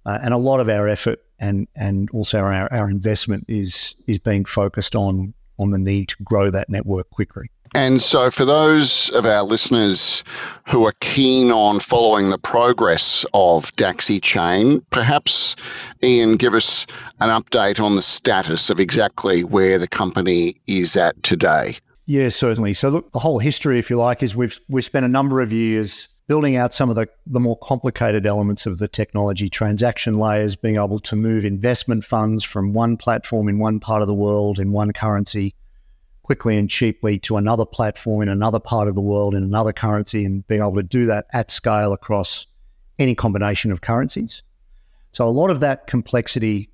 Uh, 0.05 0.19
and 0.24 0.33
a 0.33 0.38
lot 0.38 0.62
of 0.62 0.69
our 0.69 0.88
effort 0.88 1.19
and 1.38 1.67
and 1.75 2.09
also 2.12 2.39
our, 2.39 2.71
our 2.71 2.89
investment 2.89 3.43
is 3.50 3.97
is 4.07 4.17
being 4.17 4.45
focused 4.45 4.95
on 4.95 5.33
on 5.59 5.71
the 5.71 5.77
need 5.77 6.07
to 6.07 6.24
grow 6.24 6.50
that 6.50 6.69
network 6.69 7.09
quickly. 7.09 7.51
And 7.74 8.01
so, 8.01 8.31
for 8.31 8.45
those 8.45 9.09
of 9.09 9.25
our 9.25 9.43
listeners 9.43 10.24
who 10.67 10.86
are 10.86 10.93
keen 11.00 11.51
on 11.51 11.79
following 11.79 12.29
the 12.29 12.38
progress 12.38 13.25
of 13.33 13.71
Dacxi 13.74 14.21
Chain, 14.21 14.81
perhaps 14.89 15.55
Ian, 16.03 16.38
give 16.38 16.53
us 16.53 16.86
an 17.19 17.29
update 17.29 17.81
on 17.81 17.95
the 17.95 18.01
status 18.01 18.69
of 18.69 18.79
exactly 18.79 19.43
where 19.43 19.79
the 19.79 19.88
company 19.88 20.55
is 20.67 20.95
at 20.95 21.21
today. 21.24 21.77
Yeah, 22.05 22.29
certainly. 22.29 22.74
So, 22.74 22.89
look, 22.89 23.12
the 23.12 23.19
whole 23.19 23.39
history, 23.39 23.79
if 23.79 23.89
you 23.89 23.97
like, 23.97 24.24
is 24.24 24.36
we've 24.36 24.59
we've 24.69 24.86
spent 24.86 25.05
a 25.05 25.09
number 25.09 25.41
of 25.41 25.51
years 25.51 26.07
building 26.27 26.57
out 26.57 26.74
some 26.74 26.89
of 26.89 26.95
the, 26.95 27.07
the 27.25 27.39
more 27.39 27.57
complicated 27.63 28.25
elements 28.25 28.65
of 28.65 28.79
the 28.79 28.88
technology 28.88 29.50
transaction 29.50 30.19
layers, 30.19 30.55
being 30.55 30.75
able 30.75 31.00
to 31.00 31.15
move 31.15 31.45
investment 31.45 32.03
funds 32.03 32.43
from 32.43 32.74
one 32.74 32.97
platform 32.97 33.47
in 33.47 33.59
one 33.59 33.79
part 33.79 34.01
of 34.01 34.07
the 34.07 34.13
world 34.13 34.59
in 34.59 34.74
one 34.74 34.91
currency 34.91 35.55
quickly 36.27 36.57
and 36.57 36.69
cheaply 36.69 37.17
to 37.17 37.38
another 37.38 37.65
platform 37.65 38.22
in 38.22 38.27
another 38.27 38.60
part 38.60 38.89
of 38.89 38.96
the 38.96 39.01
world 39.01 39.34
in 39.34 39.43
another 39.43 39.72
currency 39.72 40.25
and 40.25 40.46
being 40.48 40.60
able 40.60 40.75
to 40.75 40.84
do 40.84 41.05
that 41.05 41.25
at 41.31 41.50
scale 41.50 41.93
across 41.93 42.48
any 43.00 43.15
combination 43.15 43.72
of 43.72 43.79
currencies. 43.79 44.43
So 45.13 45.25
a 45.25 45.29
lot 45.29 45.51
of 45.51 45.62
that 45.62 45.88
complexity 45.88 46.69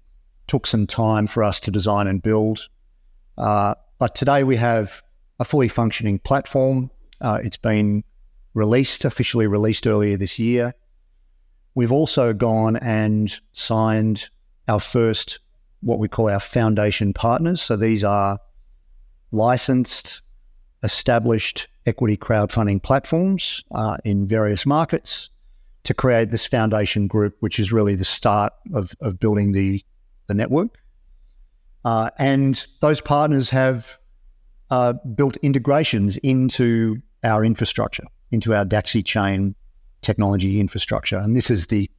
took 0.47 0.65
some 0.65 0.87
time 0.87 1.27
for 1.27 1.43
us 1.43 1.59
to 1.59 1.69
design 1.69 2.07
and 2.07 2.19
build. 2.19 2.67
Uh, 3.37 3.75
but 3.99 4.15
today 4.15 4.43
we 4.43 4.55
have 4.55 5.03
a 5.39 5.45
fully 5.45 5.67
functioning 5.67 6.17
platform. 6.17 6.89
Uh, 7.21 7.39
it's 7.43 7.57
been 7.57 8.03
released, 8.55 9.05
officially 9.05 9.45
released 9.45 9.85
earlier 9.85 10.17
this 10.17 10.39
year. 10.39 10.73
We've 11.75 11.91
also 11.91 12.33
gone 12.33 12.77
and 12.77 13.31
signed 13.51 14.31
our 14.67 14.79
first, 14.79 15.37
what 15.81 15.99
we 15.99 16.07
call 16.07 16.27
our 16.27 16.39
foundation 16.39 17.13
partners. 17.13 17.61
So 17.61 17.75
these 17.75 18.03
are 18.03 18.39
licensed, 19.33 20.21
established 20.83 21.67
equity 21.85 22.15
crowdfunding 22.15 22.81
platforms 22.81 23.63
uh, 23.71 23.97
in 24.05 24.27
various 24.27 24.65
markets 24.65 25.29
to 25.83 25.93
create 25.93 26.29
this 26.29 26.45
foundation 26.45 27.07
group, 27.07 27.35
which 27.41 27.59
is 27.59 27.73
really 27.73 27.95
the 27.95 28.05
start 28.05 28.53
of, 28.73 28.93
of 29.01 29.19
building 29.19 29.51
the, 29.51 29.83
the 30.27 30.33
network. 30.33 30.77
Uh, 31.83 32.09
and 32.17 32.65
those 32.79 33.01
partners 33.01 33.49
have 33.49 33.97
uh, 34.69 34.93
built 35.15 35.35
integrations 35.37 36.15
into 36.17 37.01
our 37.23 37.43
infrastructure, 37.43 38.05
into 38.31 38.53
our 38.53 38.65
Dacxi 38.65 39.03
chain 39.05 39.55
technology 40.01 40.59
infrastructure. 40.59 41.17
And 41.17 41.35
this 41.35 41.49
is 41.49 41.67
the 41.67 41.89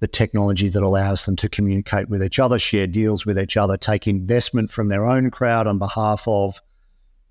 the 0.00 0.06
technology 0.06 0.68
that 0.68 0.82
allows 0.82 1.26
them 1.26 1.34
to 1.34 1.48
communicate 1.48 2.08
with 2.08 2.22
each 2.22 2.38
other, 2.38 2.56
share 2.56 2.86
deals 2.86 3.26
with 3.26 3.36
each 3.36 3.56
other, 3.56 3.76
take 3.76 4.06
investment 4.06 4.70
from 4.70 4.88
their 4.88 5.04
own 5.04 5.28
crowd 5.28 5.66
on 5.66 5.78
behalf 5.78 6.22
of 6.28 6.60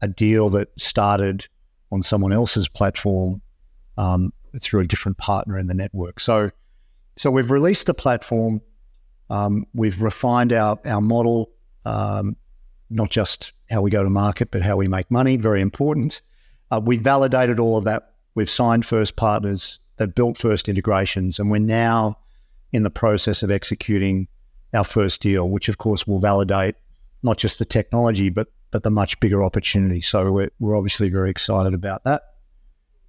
a 0.01 0.08
deal 0.08 0.50
that 0.50 0.70
started 0.80 1.48
on 1.92 2.01
someone 2.01 2.34
else's 2.34 2.68
platform 2.68 3.42
um, 3.98 4.34
through 4.62 4.82
a 4.82 4.88
different 4.88 5.18
partner 5.18 5.58
in 5.58 5.68
the 5.68 5.74
network. 5.74 6.20
So, 6.20 6.51
so 7.18 7.32
we've 7.32 7.51
released 7.51 7.86
the 7.88 7.94
platform. 7.94 8.62
Um, 9.30 9.66
we've 9.74 10.01
refined 10.01 10.54
our 10.54 10.80
our 10.86 11.01
model, 11.01 11.50
um, 11.86 12.38
not 12.89 13.10
just 13.10 13.54
how 13.70 13.82
we 13.82 13.92
go 13.92 14.04
to 14.04 14.10
market, 14.10 14.51
but 14.51 14.62
how 14.62 14.77
we 14.77 14.88
make 14.88 15.10
money. 15.12 15.36
Very 15.36 15.62
important. 15.62 16.22
Uh, 16.72 16.82
we 16.84 16.98
validated 16.98 17.60
all 17.60 17.77
of 17.77 17.84
that. 17.86 18.13
We've 18.36 18.50
signed 18.50 18.86
first 18.86 19.16
partners 19.16 19.80
that 19.98 20.16
built 20.16 20.38
first 20.38 20.70
integrations, 20.70 21.39
and 21.39 21.50
we're 21.50 21.60
now 21.60 22.20
in 22.72 22.84
the 22.84 22.89
process 22.89 23.44
of 23.44 23.51
executing 23.51 24.27
our 24.74 24.84
first 24.84 25.22
deal, 25.22 25.50
which 25.50 25.70
of 25.70 25.77
course 25.77 26.06
will 26.06 26.20
validate 26.20 26.75
not 27.24 27.38
just 27.38 27.60
the 27.60 27.66
technology, 27.66 28.30
but 28.30 28.48
but 28.71 28.83
the 28.83 28.91
much 28.91 29.19
bigger 29.19 29.43
opportunity. 29.43 30.01
So 30.01 30.31
we're, 30.31 30.50
we're 30.59 30.77
obviously 30.77 31.09
very 31.09 31.29
excited 31.29 31.74
about 31.74 32.03
that. 32.03 32.21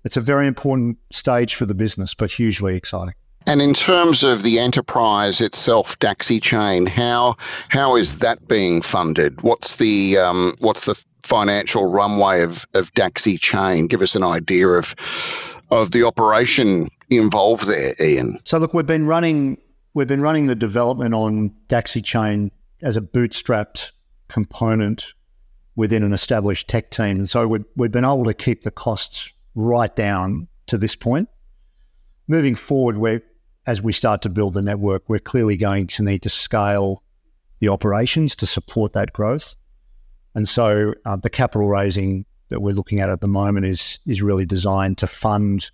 It's 0.04 0.16
a 0.16 0.20
very 0.20 0.46
important 0.46 0.98
stage 1.10 1.54
for 1.54 1.66
the 1.66 1.74
business, 1.74 2.14
but 2.14 2.30
hugely 2.30 2.76
exciting. 2.76 3.14
And 3.46 3.62
in 3.62 3.72
terms 3.72 4.24
of 4.24 4.42
the 4.42 4.58
enterprise 4.58 5.40
itself, 5.40 5.98
DacxiChain, 6.00 6.86
how 6.88 7.36
how 7.68 7.96
is 7.96 8.18
that 8.18 8.46
being 8.46 8.82
funded? 8.82 9.40
What's 9.40 9.76
the 9.76 10.18
um, 10.18 10.54
what's 10.58 10.84
the 10.84 11.02
financial 11.22 11.90
runway 11.90 12.42
of 12.42 12.66
of 12.74 12.92
Dacxi 12.92 13.40
Chain? 13.40 13.86
Give 13.86 14.02
us 14.02 14.14
an 14.14 14.22
idea 14.22 14.68
of 14.68 14.94
of 15.70 15.92
the 15.92 16.04
operation 16.04 16.88
involved 17.10 17.66
there, 17.66 17.94
Ian. 18.00 18.38
So 18.44 18.58
look, 18.58 18.74
we've 18.74 18.86
been 18.86 19.06
running 19.06 19.58
we've 19.94 20.08
been 20.08 20.20
running 20.20 20.46
the 20.46 20.54
development 20.54 21.14
on 21.14 21.54
Dacxi 21.68 22.04
Chain 22.04 22.50
as 22.82 22.96
a 22.96 23.00
bootstrapped 23.00 23.92
component 24.28 25.14
within 25.78 26.02
an 26.02 26.12
established 26.12 26.66
tech 26.66 26.90
team. 26.90 27.18
And 27.18 27.28
so 27.28 27.46
we've, 27.46 27.64
we've 27.76 27.92
been 27.92 28.04
able 28.04 28.24
to 28.24 28.34
keep 28.34 28.62
the 28.62 28.70
costs 28.72 29.32
right 29.54 29.94
down 29.94 30.48
to 30.66 30.76
this 30.76 30.96
point. 30.96 31.28
Moving 32.26 32.56
forward, 32.56 32.96
we're, 32.96 33.22
as 33.64 33.80
we 33.80 33.92
start 33.92 34.20
to 34.22 34.28
build 34.28 34.54
the 34.54 34.60
network, 34.60 35.08
we're 35.08 35.20
clearly 35.20 35.56
going 35.56 35.86
to 35.86 36.02
need 36.02 36.22
to 36.22 36.28
scale 36.28 37.04
the 37.60 37.68
operations 37.68 38.34
to 38.36 38.44
support 38.44 38.92
that 38.94 39.12
growth. 39.12 39.54
And 40.34 40.48
so 40.48 40.94
uh, 41.06 41.14
the 41.14 41.30
capital 41.30 41.68
raising 41.68 42.26
that 42.48 42.60
we're 42.60 42.74
looking 42.74 42.98
at 42.98 43.08
at 43.08 43.20
the 43.20 43.28
moment 43.28 43.66
is 43.66 44.00
is 44.04 44.20
really 44.20 44.46
designed 44.46 44.98
to 44.98 45.06
fund 45.06 45.70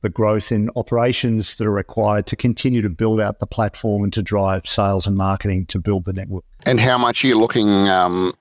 the 0.00 0.08
growth 0.08 0.52
in 0.52 0.70
operations 0.76 1.56
that 1.56 1.66
are 1.66 1.72
required 1.72 2.26
to 2.26 2.36
continue 2.36 2.80
to 2.80 2.88
build 2.88 3.20
out 3.20 3.38
the 3.38 3.46
platform 3.46 4.04
and 4.04 4.12
to 4.12 4.22
drive 4.22 4.66
sales 4.66 5.06
and 5.06 5.16
marketing 5.16 5.66
to 5.66 5.78
build 5.78 6.04
the 6.04 6.12
network. 6.12 6.44
And 6.64 6.78
how 6.78 6.96
much 6.96 7.24
are 7.24 7.28
you 7.28 7.38
looking 7.38 7.88
um, 7.88 8.32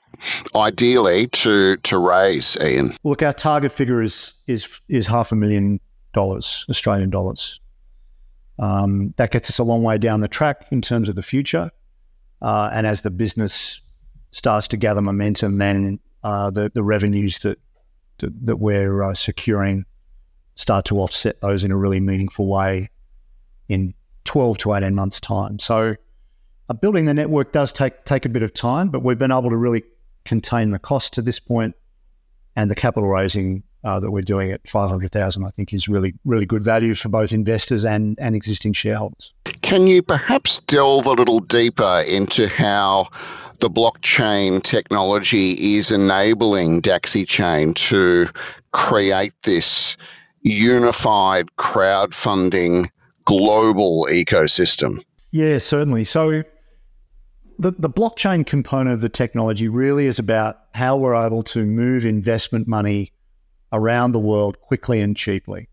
ideally 0.55 1.27
to 1.27 1.77
to 1.77 1.97
raise, 1.97 2.57
Ian? 2.61 2.95
Look, 3.03 3.21
our 3.21 3.33
target 3.33 3.71
figure 3.71 4.01
is 4.01 4.33
is 4.47 4.79
is 4.87 5.07
half 5.07 5.31
a 5.31 5.35
million 5.35 5.79
dollars, 6.13 6.65
Australian 6.69 7.09
dollars. 7.09 7.59
Um, 8.57 9.13
that 9.17 9.31
gets 9.31 9.49
us 9.49 9.59
a 9.59 9.63
long 9.63 9.83
way 9.83 9.97
down 9.97 10.21
the 10.21 10.27
track 10.27 10.65
in 10.71 10.81
terms 10.81 11.09
of 11.09 11.15
the 11.15 11.21
future. 11.21 11.69
Uh, 12.41 12.69
and 12.71 12.87
as 12.87 13.01
the 13.01 13.11
business 13.11 13.81
starts 14.31 14.67
to 14.69 14.77
gather 14.77 15.01
momentum, 15.01 15.57
then 15.57 15.99
uh, 16.23 16.49
the 16.51 16.71
the 16.73 16.83
revenues 16.83 17.39
that 17.39 17.59
that, 18.19 18.45
that 18.45 18.57
we're 18.57 19.03
uh, 19.03 19.13
securing 19.13 19.85
start 20.55 20.85
to 20.85 20.99
offset 20.99 21.41
those 21.41 21.63
in 21.63 21.71
a 21.71 21.77
really 21.77 21.99
meaningful 21.99 22.47
way 22.47 22.89
in 23.67 23.93
12 24.23 24.57
to 24.59 24.73
18 24.73 24.95
months' 24.95 25.19
time. 25.19 25.59
So 25.59 25.95
uh, 26.69 26.73
building 26.73 27.05
the 27.05 27.13
network 27.13 27.51
does 27.51 27.73
take 27.73 28.05
take 28.05 28.25
a 28.25 28.29
bit 28.29 28.43
of 28.43 28.53
time, 28.53 28.89
but 28.89 29.03
we've 29.03 29.17
been 29.17 29.31
able 29.31 29.49
to 29.49 29.57
really 29.57 29.83
contain 30.25 30.71
the 30.71 30.79
cost 30.79 31.13
to 31.13 31.21
this 31.21 31.39
point, 31.39 31.75
and 32.55 32.69
the 32.69 32.75
capital 32.75 33.09
raising 33.09 33.63
uh, 33.83 33.99
that 33.99 34.11
we're 34.11 34.21
doing 34.21 34.51
at 34.51 34.67
500,000, 34.67 35.45
I 35.45 35.49
think, 35.51 35.73
is 35.73 35.87
really 35.87 36.15
really 36.25 36.45
good 36.45 36.63
value 36.63 36.95
for 36.95 37.09
both 37.09 37.31
investors 37.31 37.85
and 37.85 38.17
and 38.19 38.35
existing 38.35 38.73
shareholders. 38.73 39.33
Can 39.61 39.87
you 39.87 40.01
perhaps 40.01 40.59
delve 40.61 41.05
a 41.05 41.11
little 41.11 41.39
deeper 41.39 42.03
into 42.07 42.47
how 42.47 43.09
the 43.59 43.69
blockchain 43.69 44.61
technology 44.61 45.51
is 45.77 45.91
enabling 45.91 46.81
Dacxi 46.81 47.27
Chain 47.27 47.73
to 47.75 48.27
create 48.73 49.33
this 49.43 49.95
unified 50.41 51.47
crowdfunding 51.57 52.89
global 53.25 54.07
ecosystem? 54.11 55.03
Yeah, 55.31 55.57
certainly. 55.57 56.03
So 56.03 56.43
the, 57.57 57.71
the 57.71 57.89
blockchain 57.89 58.45
component 58.45 58.93
of 58.93 59.01
the 59.01 59.09
technology 59.09 59.67
really 59.67 60.05
is 60.05 60.19
about 60.19 60.59
how 60.73 60.95
we're 60.95 61.15
able 61.15 61.43
to 61.43 61.65
move 61.65 62.05
investment 62.05 62.67
money 62.67 63.13
around 63.71 64.11
the 64.11 64.19
world 64.19 64.59
quickly 64.61 65.01
and 65.01 65.15
cheaply. 65.15 65.67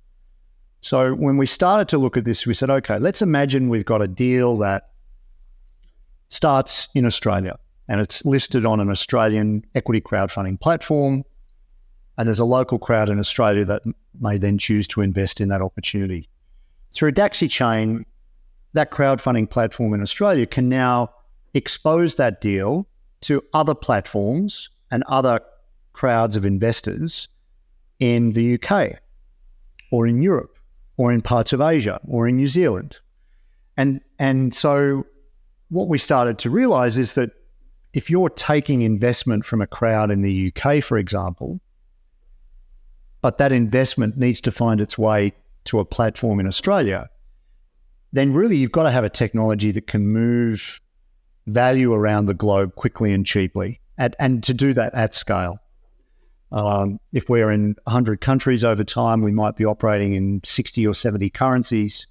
So 0.80 1.14
when 1.14 1.36
we 1.36 1.46
started 1.46 1.88
to 1.88 1.98
look 1.98 2.16
at 2.16 2.24
this, 2.24 2.46
we 2.46 2.54
said, 2.54 2.70
okay, 2.70 2.98
let's 2.98 3.22
imagine 3.22 3.68
we've 3.68 3.84
got 3.84 4.02
a 4.02 4.08
deal 4.08 4.56
that 4.58 4.90
starts 6.28 6.88
in 6.94 7.04
Australia 7.04 7.58
and 7.88 8.00
it's 8.00 8.24
listed 8.24 8.66
on 8.66 8.80
an 8.80 8.90
Australian 8.90 9.64
equity 9.74 10.00
crowdfunding 10.00 10.60
platform. 10.60 11.24
And 12.18 12.26
there's 12.28 12.38
a 12.38 12.44
local 12.44 12.78
crowd 12.78 13.08
in 13.08 13.18
Australia 13.18 13.64
that 13.64 13.82
may 14.20 14.38
then 14.38 14.58
choose 14.58 14.86
to 14.88 15.00
invest 15.00 15.40
in 15.40 15.48
that 15.48 15.62
opportunity. 15.62 16.28
Through 16.92 17.12
Dacxi 17.12 17.50
Chain, 17.50 18.04
that 18.74 18.90
crowdfunding 18.90 19.48
platform 19.48 19.94
in 19.94 20.02
Australia 20.02 20.46
can 20.46 20.68
now 20.68 21.10
expose 21.54 22.16
that 22.16 22.40
deal 22.40 22.86
to 23.22 23.42
other 23.52 23.74
platforms 23.74 24.70
and 24.90 25.02
other 25.06 25.40
crowds 25.92 26.36
of 26.36 26.44
investors 26.44 27.28
in 28.00 28.32
the 28.32 28.54
UK 28.54 28.98
or 29.90 30.06
in 30.06 30.22
Europe 30.22 30.56
or 30.96 31.12
in 31.12 31.22
parts 31.22 31.52
of 31.52 31.60
Asia 31.60 32.00
or 32.06 32.26
in 32.26 32.36
New 32.36 32.48
Zealand. 32.48 32.98
And 33.76 34.00
and 34.18 34.54
so 34.54 35.06
what 35.68 35.88
we 35.88 35.98
started 35.98 36.38
to 36.38 36.50
realize 36.50 36.98
is 36.98 37.14
that 37.14 37.30
if 37.94 38.10
you're 38.10 38.30
taking 38.30 38.82
investment 38.82 39.44
from 39.44 39.60
a 39.60 39.66
crowd 39.66 40.10
in 40.10 40.22
the 40.22 40.52
UK, 40.54 40.82
for 40.82 40.98
example, 40.98 41.60
but 43.20 43.38
that 43.38 43.52
investment 43.52 44.16
needs 44.16 44.40
to 44.42 44.50
find 44.50 44.80
its 44.80 44.98
way 44.98 45.32
to 45.64 45.78
a 45.78 45.84
platform 45.84 46.40
in 46.40 46.46
Australia, 46.46 47.08
then 48.12 48.32
really 48.32 48.56
you've 48.56 48.72
got 48.72 48.82
to 48.82 48.90
have 48.90 49.04
a 49.04 49.10
technology 49.10 49.70
that 49.70 49.86
can 49.86 50.06
move 50.06 50.80
value 51.46 51.92
around 51.92 52.26
the 52.26 52.34
globe 52.34 52.74
quickly 52.74 53.12
and 53.12 53.26
cheaply, 53.26 53.80
at, 53.98 54.14
and 54.18 54.42
to 54.44 54.54
do 54.54 54.72
that 54.74 54.94
at 54.94 55.14
scale. 55.14 55.58
Um, 56.50 57.00
if 57.12 57.30
we're 57.30 57.50
in 57.50 57.76
100 57.84 58.20
countries 58.20 58.62
over 58.62 58.84
time, 58.84 59.22
we 59.22 59.32
might 59.32 59.56
be 59.56 59.64
operating 59.64 60.12
in 60.12 60.40
60 60.44 60.86
or 60.86 60.94
70 60.94 61.30
currencies. 61.30 62.06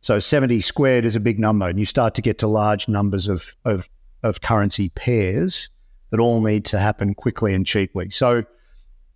So 0.00 0.18
70 0.18 0.60
squared 0.60 1.04
is 1.04 1.16
a 1.16 1.20
big 1.20 1.38
number, 1.38 1.68
and 1.68 1.78
you 1.78 1.86
start 1.86 2.14
to 2.16 2.22
get 2.22 2.38
to 2.38 2.48
large 2.48 2.88
numbers 2.88 3.28
of, 3.28 3.56
of, 3.64 3.88
of 4.22 4.40
currency 4.40 4.88
pairs 4.90 5.70
that 6.10 6.20
all 6.20 6.40
need 6.40 6.64
to 6.66 6.78
happen 6.78 7.14
quickly 7.14 7.54
and 7.54 7.66
cheaply. 7.66 8.10
So 8.10 8.44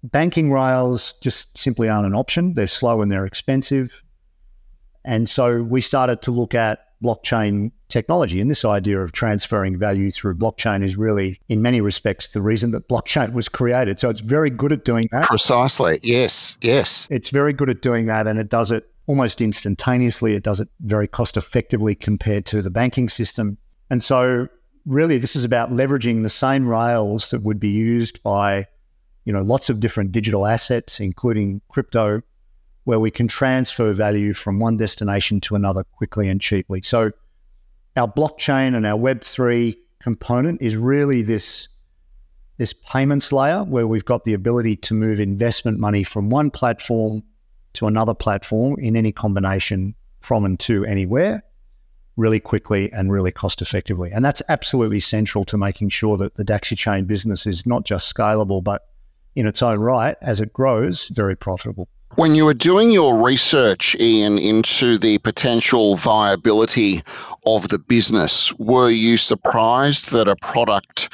banking 0.02 0.52
rails 0.52 1.14
just 1.20 1.56
simply 1.56 1.88
aren't 1.88 2.06
an 2.06 2.14
option. 2.14 2.54
They're 2.54 2.66
slow 2.66 3.02
and 3.02 3.10
they're 3.10 3.26
expensive. 3.26 4.02
And 5.04 5.28
so 5.28 5.62
we 5.62 5.80
started 5.80 6.22
to 6.22 6.30
look 6.30 6.54
at 6.54 6.86
blockchain 7.02 7.72
technology. 7.88 8.40
And 8.40 8.50
this 8.50 8.64
idea 8.64 9.00
of 9.00 9.12
transferring 9.12 9.78
value 9.78 10.10
through 10.10 10.34
blockchain 10.34 10.82
is 10.82 10.96
really, 10.96 11.40
in 11.48 11.62
many 11.62 11.80
respects, 11.80 12.28
the 12.28 12.42
reason 12.42 12.70
that 12.72 12.88
blockchain 12.88 13.32
was 13.32 13.48
created. 13.48 13.98
So 13.98 14.08
it's 14.10 14.20
very 14.20 14.50
good 14.50 14.72
at 14.72 14.84
doing 14.84 15.06
that. 15.12 15.24
Precisely. 15.24 15.98
Yes. 16.02 16.56
Yes. 16.60 17.08
It's 17.10 17.30
very 17.30 17.52
good 17.52 17.70
at 17.70 17.82
doing 17.82 18.06
that. 18.06 18.26
And 18.26 18.38
it 18.38 18.48
does 18.48 18.70
it 18.70 18.88
almost 19.06 19.40
instantaneously. 19.40 20.34
It 20.34 20.42
does 20.42 20.60
it 20.60 20.68
very 20.80 21.08
cost 21.08 21.36
effectively 21.36 21.94
compared 21.94 22.46
to 22.46 22.62
the 22.62 22.70
banking 22.70 23.08
system. 23.08 23.58
And 23.90 24.02
so, 24.02 24.48
really, 24.86 25.18
this 25.18 25.34
is 25.34 25.44
about 25.44 25.70
leveraging 25.70 26.22
the 26.22 26.30
same 26.30 26.66
rails 26.66 27.30
that 27.30 27.42
would 27.42 27.58
be 27.58 27.70
used 27.70 28.22
by 28.22 28.66
you 29.24 29.32
know, 29.32 29.42
lots 29.42 29.70
of 29.70 29.80
different 29.80 30.12
digital 30.12 30.46
assets, 30.46 31.00
including 31.00 31.60
crypto, 31.68 32.22
where 32.90 32.98
we 32.98 33.12
can 33.12 33.28
transfer 33.28 33.92
value 33.92 34.32
from 34.32 34.58
one 34.58 34.76
destination 34.76 35.40
to 35.40 35.54
another 35.54 35.84
quickly 35.84 36.28
and 36.28 36.40
cheaply. 36.40 36.82
So 36.82 37.12
our 37.96 38.08
blockchain 38.08 38.74
and 38.74 38.84
our 38.84 38.98
Web3 38.98 39.76
component 40.02 40.60
is 40.60 40.74
really 40.74 41.22
this, 41.22 41.68
this 42.56 42.72
payments 42.72 43.32
layer 43.32 43.62
where 43.62 43.86
we've 43.86 44.04
got 44.04 44.24
the 44.24 44.34
ability 44.34 44.74
to 44.74 44.94
move 44.94 45.20
investment 45.20 45.78
money 45.78 46.02
from 46.02 46.30
one 46.30 46.50
platform 46.50 47.22
to 47.74 47.86
another 47.86 48.12
platform 48.12 48.74
in 48.80 48.96
any 48.96 49.12
combination 49.12 49.94
from 50.18 50.44
and 50.44 50.58
to 50.58 50.84
anywhere 50.84 51.44
really 52.16 52.40
quickly 52.40 52.90
and 52.92 53.12
really 53.12 53.30
cost 53.30 53.62
effectively. 53.62 54.10
And 54.10 54.24
that's 54.24 54.42
absolutely 54.48 54.98
central 54.98 55.44
to 55.44 55.56
making 55.56 55.90
sure 55.90 56.16
that 56.16 56.34
the 56.34 56.44
Dacxi 56.44 56.76
chain 56.76 57.04
business 57.04 57.46
is 57.46 57.64
not 57.66 57.84
just 57.84 58.12
scalable, 58.12 58.64
but 58.64 58.82
in 59.36 59.46
its 59.46 59.62
own 59.62 59.78
right, 59.78 60.16
as 60.20 60.40
it 60.40 60.52
grows, 60.52 61.06
very 61.06 61.36
profitable. 61.36 61.88
When 62.16 62.34
you 62.34 62.44
were 62.44 62.54
doing 62.54 62.90
your 62.90 63.24
research, 63.24 63.96
Ian, 64.00 64.36
into 64.38 64.98
the 64.98 65.18
potential 65.18 65.96
viability 65.96 67.02
of 67.46 67.68
the 67.68 67.78
business, 67.78 68.52
were 68.58 68.90
you 68.90 69.16
surprised 69.16 70.12
that 70.12 70.26
a 70.26 70.34
product, 70.36 71.12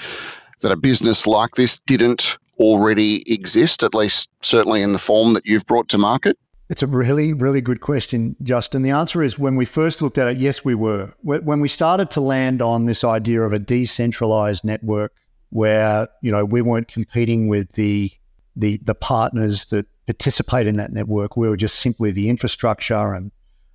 that 0.63 0.73
a 0.73 0.77
business 0.77 1.27
like 1.27 1.53
this 1.53 1.79
didn't 1.81 2.39
already 2.59 3.23
exist, 3.31 3.83
at 3.83 3.95
least 3.95 4.31
certainly 4.41 4.81
in 4.81 4.95
the 4.95 4.99
form 4.99 5.35
that 5.35 5.47
you've 5.47 5.67
brought 5.67 5.89
to 5.91 5.99
market? 5.99 6.39
It's 6.71 6.83
a 6.83 6.87
really, 6.87 7.35
really 7.35 7.61
good 7.61 7.81
question, 7.81 8.35
Justin. 8.43 8.83
The 8.83 8.91
answer 8.91 9.23
is 9.23 9.39
when 9.39 9.55
we 9.55 9.67
first 9.67 10.01
looked 10.01 10.19
at 10.19 10.29
it, 10.29 10.39
yes, 10.39 10.65
we 10.65 10.75
were. 10.75 11.13
When 11.23 11.61
we 11.61 11.69
started 11.69 12.11
to 12.13 12.21
land 12.21 12.63
on 12.63 12.87
this 12.87 13.05
idea 13.05 13.43
of 13.43 13.53
a 13.53 13.59
decentralized 13.59 14.65
network 14.65 15.13
where 15.51 16.09
you 16.23 16.33
know 16.33 16.45
we 16.45 16.61
weren't 16.61 16.89
competing 16.89 17.47
with 17.47 17.73
the 17.73 18.11
the 18.57 18.79
the 18.79 18.97
partners 18.97 19.67
that 19.67 19.87
participate 20.07 20.67
in 20.67 20.77
that 20.77 20.93
network. 20.93 21.37
We 21.37 21.49
were 21.49 21.57
just 21.57 21.81
simply 21.81 22.11
the 22.11 22.29
infrastructure 22.29 23.15
and 23.15 23.33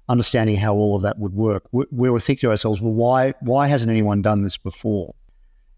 understanding 0.09 0.57
how 0.57 0.73
all 0.73 0.95
of 0.95 1.03
that 1.03 1.19
would 1.19 1.33
work. 1.33 1.67
We, 1.71 1.85
we 1.91 2.09
were 2.09 2.19
thinking 2.19 2.47
to 2.47 2.51
ourselves, 2.51 2.81
well, 2.81 2.93
why 2.93 3.33
why 3.41 3.67
hasn't 3.67 3.91
anyone 3.91 4.21
done 4.21 4.41
this 4.41 4.57
before? 4.57 5.15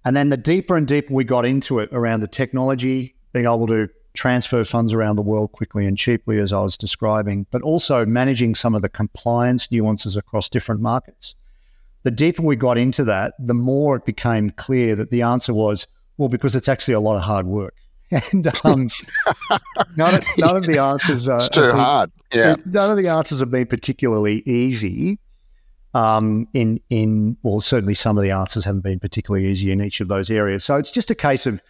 And 0.05 0.15
then 0.15 0.29
the 0.29 0.37
deeper 0.37 0.75
and 0.75 0.87
deeper 0.87 1.13
we 1.13 1.23
got 1.23 1.45
into 1.45 1.79
it 1.79 1.89
around 1.91 2.21
the 2.21 2.27
technology, 2.27 3.15
being 3.31 3.45
able 3.45 3.67
to 3.67 3.89
transfer 4.13 4.63
funds 4.63 4.93
around 4.93 5.15
the 5.15 5.23
world 5.23 5.51
quickly 5.53 5.85
and 5.87 5.97
cheaply, 5.97 6.39
as 6.39 6.53
I 6.53 6.59
was 6.59 6.77
describing, 6.77 7.47
but 7.49 7.61
also 7.63 8.05
managing 8.05 8.53
some 8.53 8.75
of 8.75 8.81
the 8.81 8.89
compliance 8.89 9.71
nuances 9.71 10.15
across 10.15 10.49
different 10.49 10.81
markets 10.81 11.35
the 12.03 12.11
deeper 12.11 12.41
we 12.41 12.55
got 12.55 12.77
into 12.77 13.03
that, 13.05 13.33
the 13.39 13.53
more 13.53 13.95
it 13.95 14.05
became 14.05 14.51
clear 14.51 14.95
that 14.95 15.09
the 15.09 15.21
answer 15.21 15.53
was, 15.53 15.87
well, 16.17 16.29
because 16.29 16.55
it's 16.55 16.67
actually 16.67 16.93
a 16.93 16.99
lot 16.99 17.15
of 17.15 17.23
hard 17.23 17.47
work. 17.47 17.75
And 18.31 18.47
um, 18.63 18.89
none, 19.95 20.15
of, 20.15 20.25
none, 20.37 20.55
of, 20.55 20.65
the 20.65 20.77
answers 20.77 21.27
are 21.27 21.37
it's 21.37 21.49
too 21.49 21.71
hard. 21.71 22.11
Yeah, 22.31 22.55
none 22.65 22.91
of 22.91 22.97
the 22.97 23.07
answers 23.07 23.39
have 23.39 23.49
been 23.49 23.65
particularly 23.65 24.43
easy. 24.45 25.19
Um, 25.95 26.47
in 26.53 26.79
in 26.89 27.37
well, 27.43 27.59
certainly 27.61 27.93
some 27.93 28.17
of 28.17 28.23
the 28.23 28.31
answers 28.31 28.65
haven't 28.65 28.81
been 28.81 28.99
particularly 28.99 29.47
easy 29.47 29.71
in 29.71 29.81
each 29.81 29.99
of 29.99 30.09
those 30.09 30.29
areas. 30.29 30.63
So 30.63 30.75
it's 30.75 30.91
just 30.91 31.09
a 31.09 31.15
case 31.15 31.45
of 31.45 31.61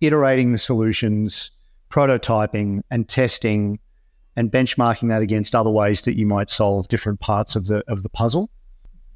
iterating 0.00 0.52
the 0.52 0.58
solutions, 0.58 1.50
prototyping, 1.90 2.80
and 2.90 3.08
testing, 3.08 3.78
and 4.36 4.50
benchmarking 4.50 5.08
that 5.08 5.22
against 5.22 5.54
other 5.54 5.70
ways 5.70 6.02
that 6.02 6.16
you 6.16 6.26
might 6.26 6.48
solve 6.48 6.88
different 6.88 7.20
parts 7.20 7.56
of 7.56 7.66
the 7.66 7.82
of 7.88 8.02
the 8.02 8.10
puzzle. 8.10 8.50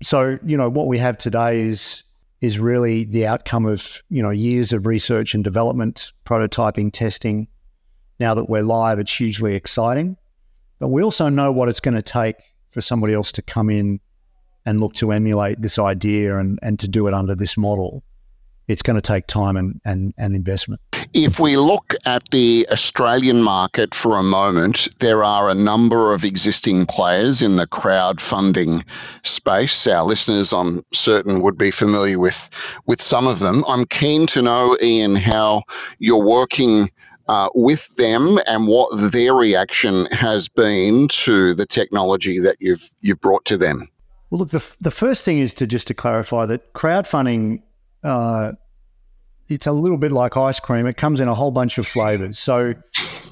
So 0.03 0.39
you 0.45 0.57
know 0.57 0.69
what 0.69 0.87
we 0.87 0.99
have 0.99 1.17
today 1.17 1.61
is 1.61 2.03
is 2.41 2.59
really 2.59 3.05
the 3.05 3.27
outcome 3.27 3.67
of 3.67 4.03
you 4.11 4.23
know 4.23 4.31
years 4.31 4.73
of 4.73 4.87
research 4.87 5.35
and 5.35 5.43
development, 5.45 6.13
prototyping, 6.25 6.93
testing. 6.93 7.49
Now 8.21 8.35
that 8.35 8.49
we're 8.49 8.63
live, 8.63 8.99
it's 8.99 9.15
hugely 9.15 9.55
exciting, 9.55 10.17
but 10.79 10.89
we 10.89 11.03
also 11.03 11.29
know 11.29 11.51
what 11.51 11.69
it's 11.69 11.81
going 11.81 11.97
to 11.97 12.03
take 12.03 12.37
for 12.71 12.81
somebody 12.81 13.13
else 13.15 13.33
to 13.33 13.43
come 13.43 13.71
in 13.71 14.01
and 14.67 14.81
look 14.81 14.95
to 14.95 15.13
emulate 15.13 15.61
this 15.61 15.79
idea 15.79 16.39
and, 16.39 16.59
and 16.63 16.79
to 16.81 16.89
do 16.89 17.07
it 17.07 17.15
under 17.15 17.35
this 17.35 17.57
model. 17.57 18.03
It's 18.67 18.83
going 18.83 18.97
to 18.97 19.03
take 19.03 19.27
time 19.27 19.57
and, 19.57 19.81
and, 19.85 20.15
and 20.17 20.35
investment. 20.35 20.81
If 21.13 21.39
we 21.39 21.57
look 21.57 21.95
at 22.07 22.29
the 22.31 22.67
Australian 22.73 23.43
market 23.43 23.95
for 23.95 24.17
a 24.17 24.23
moment, 24.23 24.89
there 24.99 25.23
are 25.23 25.49
a 25.49 25.55
number 25.55 26.13
of 26.13 26.25
existing 26.25 26.87
players 26.87 27.43
in 27.43 27.57
the 27.57 27.67
crowdfunding 27.67 28.83
space. 29.23 29.87
Our 29.87 30.05
listeners, 30.05 30.53
I'm 30.53 30.83
certain, 30.93 31.41
would 31.43 31.59
be 31.59 31.71
familiar 31.71 32.19
with, 32.19 32.51
with 32.87 33.01
some 33.01 33.27
of 33.27 33.39
them. 33.39 33.65
I'm 33.69 33.85
keen 33.85 34.27
to 34.29 34.43
know, 34.43 34.77
Ian, 34.83 35.15
how 35.15 35.63
you're 35.99 36.25
working 36.25 36.91
uh, 37.29 37.49
with 37.55 37.95
them 37.97 38.39
and 38.47 38.67
what 38.67 38.89
their 39.13 39.35
reaction 39.35 40.07
has 40.07 40.49
been 40.49 41.09
to 41.09 41.55
the 41.55 41.67
technology 41.67 42.39
that 42.41 42.57
you've 42.61 42.91
you've 43.01 43.21
brought 43.21 43.45
to 43.47 43.57
them. 43.57 43.89
Well, 44.31 44.41
look, 44.41 44.51
the, 44.51 44.77
the 44.81 44.91
first 44.91 45.25
thing 45.25 45.39
is 45.39 45.55
to 45.55 45.67
just 45.67 45.87
to 45.87 45.95
clarify 45.95 46.45
that 46.47 46.73
crowdfunding 46.75 47.63
uh, 48.05 48.53
it's 49.49 49.67
a 49.67 49.73
little 49.73 49.99
bit 49.99 50.13
like 50.13 50.37
ice 50.37 50.61
cream. 50.61 50.87
It 50.87 50.97
comes 50.97 51.21
in 51.21 51.29
a 51.29 51.35
whole 51.35 51.51
bunch 51.51 51.79
of 51.79 51.87
flavors, 51.87 52.39
so 52.39 52.75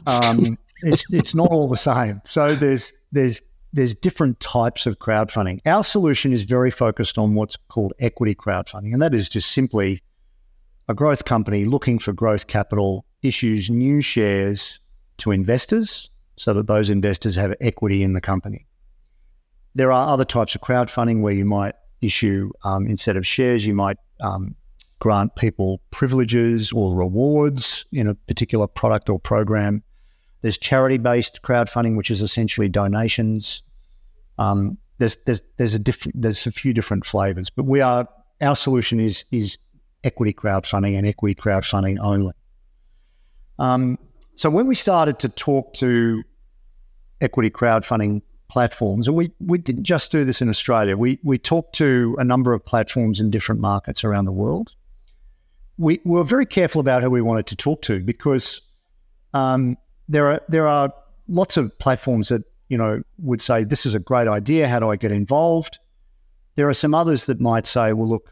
um, 0.07 0.59
it's 0.83 1.05
it's 1.11 1.35
not 1.35 1.51
all 1.51 1.69
the 1.69 1.77
same. 1.77 2.21
So 2.25 2.55
there's 2.55 2.93
there's 3.13 3.43
there's 3.73 3.95
different 3.95 4.41
types 4.41 4.87
of 4.87 4.99
crowdfunding. 4.99 5.61
Our 5.67 5.85
solution 5.85 6.33
is 6.33 6.45
very 6.45 6.71
focused 6.71 7.19
on 7.19 7.35
what's 7.35 7.57
called 7.69 7.93
equity 8.01 8.35
crowdfunding, 8.35 8.93
and 8.93 9.01
that 9.03 9.15
is 9.15 9.29
just 9.29 9.53
simply 9.53 10.03
a 10.89 10.95
growth 10.95 11.25
company 11.25 11.65
looking 11.65 11.99
for 11.99 12.13
growth 12.13 12.47
capital 12.47 13.07
issues 13.23 13.71
new 13.71 14.03
shares 14.03 14.81
to 15.19 15.31
investors 15.31 16.11
so 16.37 16.53
that 16.55 16.67
those 16.67 16.91
investors 16.91 17.37
have 17.37 17.55
equity 17.61 18.03
in 18.03 18.15
the 18.15 18.21
company. 18.21 18.67
There 19.75 19.93
are 19.93 20.09
other 20.09 20.25
types 20.25 20.55
of 20.55 20.61
crowdfunding 20.61 21.23
where 21.23 21.33
you 21.33 21.45
might 21.45 21.75
issue 22.01 22.51
um, 22.65 22.87
instead 22.87 23.17
of 23.17 23.27
shares, 23.27 23.65
you 23.65 23.75
might 23.75 23.97
um, 24.21 24.57
grant 25.03 25.35
people 25.35 25.81
privileges 25.91 26.71
or 26.71 26.95
rewards 26.95 27.85
in 27.91 28.07
a 28.07 28.15
particular 28.15 28.69
product 28.69 29.11
or 29.11 29.19
program. 29.19 29.83
There's 30.43 30.57
charity 30.57 30.97
based 30.97 31.43
crowdfunding, 31.43 31.97
which 31.97 32.09
is 32.09 32.23
essentially 32.23 32.69
donations. 32.69 33.65
Um, 34.39 34.79
there's 34.99 35.17
there's 35.27 35.43
there's 35.57 35.75
a 35.75 35.81
different 35.81 36.23
there's 36.23 36.47
a 36.47 36.53
few 36.53 36.73
different 36.73 37.05
flavors, 37.05 37.51
but 37.51 37.65
we 37.65 37.81
are 37.81 38.09
our 38.41 38.55
solution 38.55 39.01
is 39.01 39.25
is 39.33 39.59
equity 40.05 40.33
crowdfunding 40.33 40.97
and 40.97 41.05
equity 41.05 41.35
crowdfunding 41.35 41.99
only. 42.01 42.35
Um, 43.59 43.99
so 44.37 44.51
when 44.51 44.69
we 44.69 44.77
started 44.77 45.19
to 45.19 45.29
talk 45.29 45.75
to 45.75 46.23
equity 47.21 47.51
crowdfunding 47.51 48.23
platforms, 48.49 49.09
and 49.09 49.17
we 49.17 49.33
we 49.41 49.59
didn't 49.59 49.83
just 49.83 50.13
do 50.13 50.25
this 50.25 50.41
in 50.41 50.49
Australia. 50.49 50.97
We 50.97 51.19
we 51.25 51.39
talked 51.39 51.75
to 51.77 52.15
a 52.21 52.25
number 52.25 52.53
of 52.53 52.65
platforms 52.65 53.19
in 53.19 53.31
different 53.31 53.61
markets 53.61 54.05
around 54.05 54.27
the 54.27 54.33
world 54.33 54.77
we, 55.79 56.01
were 56.05 56.25
very 56.25 56.47
careful 56.47 56.81
about 56.81 57.03
who 57.03 57.11
we 57.11 57.23
wanted 57.23 57.47
to 57.47 57.57
talk 57.57 57.83
to 57.83 58.01
because 58.01 58.61
um, 59.35 59.77
there 60.09 60.31
are 60.31 60.41
there 60.49 60.69
are 60.69 60.93
lots 61.29 61.57
of 61.57 61.77
platforms 61.79 62.29
that 62.29 62.43
you 62.69 62.77
know 62.77 63.03
would 63.19 63.41
say 63.41 63.65
this 63.65 63.87
is 63.87 63.95
a 63.95 64.01
great 64.01 64.29
idea. 64.29 64.69
How 64.69 64.79
do 64.79 64.91
I 64.91 64.97
get 64.97 65.13
involved? 65.13 65.79
There 66.55 66.69
are 66.69 66.75
some 66.75 66.95
others 66.95 67.27
that 67.27 67.41
might 67.41 67.67
say, 67.67 67.95
well, 67.95 68.09
look, 68.09 68.31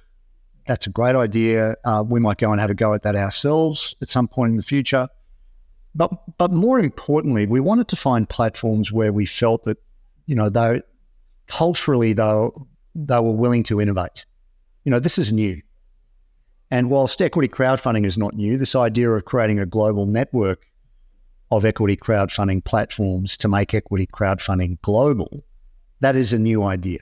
that's 0.67 0.87
a 0.87 0.91
great 0.91 1.17
idea. 1.17 1.77
Uh, 1.85 2.05
we 2.07 2.21
might 2.21 2.37
go 2.37 2.53
and 2.53 2.61
have 2.61 2.71
a 2.71 2.75
go 2.75 2.93
at 2.93 3.03
that 3.03 3.17
ourselves 3.17 3.95
at 4.03 4.11
some 4.11 4.29
point 4.29 4.51
in 4.51 4.57
the 4.57 4.63
future. 4.63 5.09
But 5.95 6.11
but 6.39 6.53
more 6.53 6.79
importantly, 6.79 7.47
we 7.47 7.61
wanted 7.61 7.89
to 7.89 7.97
find 7.97 8.29
platforms 8.29 8.93
where 8.93 9.13
we 9.13 9.27
felt 9.27 9.65
that 9.65 9.79
you 10.27 10.35
know 10.35 10.49
they 10.49 10.83
culturally 11.49 12.13
they 12.13 12.49
they 12.95 13.21
were 13.21 13.33
willing 13.33 13.63
to 13.65 13.81
innovate. 13.81 14.25
You 14.85 14.91
know, 14.91 15.01
this 15.01 15.19
is 15.19 15.33
new. 15.33 15.61
And 16.71 16.91
whilst 16.91 17.21
equity 17.21 17.49
crowdfunding 17.49 18.07
is 18.07 18.17
not 18.17 18.35
new, 18.35 18.57
this 18.57 18.77
idea 18.77 19.11
of 19.11 19.25
creating 19.25 19.59
a 19.59 19.67
global 19.67 20.07
network 20.07 20.67
of 21.51 21.65
equity 21.65 21.97
crowdfunding 21.97 22.65
platforms 22.65 23.37
to 23.39 23.49
make 23.49 23.75
equity 23.75 24.07
crowdfunding 24.07 24.81
global, 24.83 25.45
that 26.01 26.15
is 26.15 26.33
a 26.33 26.39
new 26.39 26.63
idea. 26.63 27.01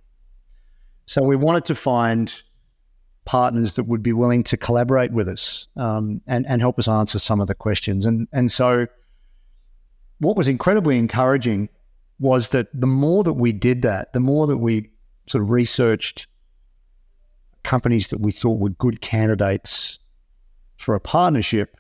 So 1.07 1.23
we 1.23 1.37
wanted 1.37 1.67
to 1.67 1.75
find 1.75 2.43
partners 3.27 3.75
that 3.75 3.85
would 3.85 4.03
be 4.03 4.13
willing 4.15 4.43
to 4.43 4.57
collaborate 4.57 5.13
with 5.13 5.29
us 5.29 5.69
um, 5.77 6.23
and, 6.27 6.47
and 6.47 6.63
help 6.63 6.79
us 6.79 6.89
answer 6.89 7.19
some 7.19 7.41
of 7.41 7.47
the 7.47 7.55
questions. 7.55 8.07
And, 8.07 8.27
and 8.33 8.51
so 8.51 8.87
what 10.19 10.35
was 10.35 10.49
incredibly 10.49 10.97
encouraging 10.99 11.69
was 12.19 12.49
that 12.49 12.69
the 12.73 12.87
more 12.87 13.23
that 13.25 13.35
we 13.35 13.53
did 13.53 13.83
that, 13.83 14.15
the 14.15 14.21
more 14.21 14.47
that 14.47 14.57
we 14.57 14.91
sort 15.27 15.45
of 15.45 15.51
researched 15.51 16.27
companies 17.69 18.09
that 18.09 18.21
we 18.21 18.33
thought 18.33 18.59
were 18.59 18.71
good 18.71 19.03
candidates 19.03 19.99
for 20.79 20.95
a 20.95 21.01
partnership 21.01 21.77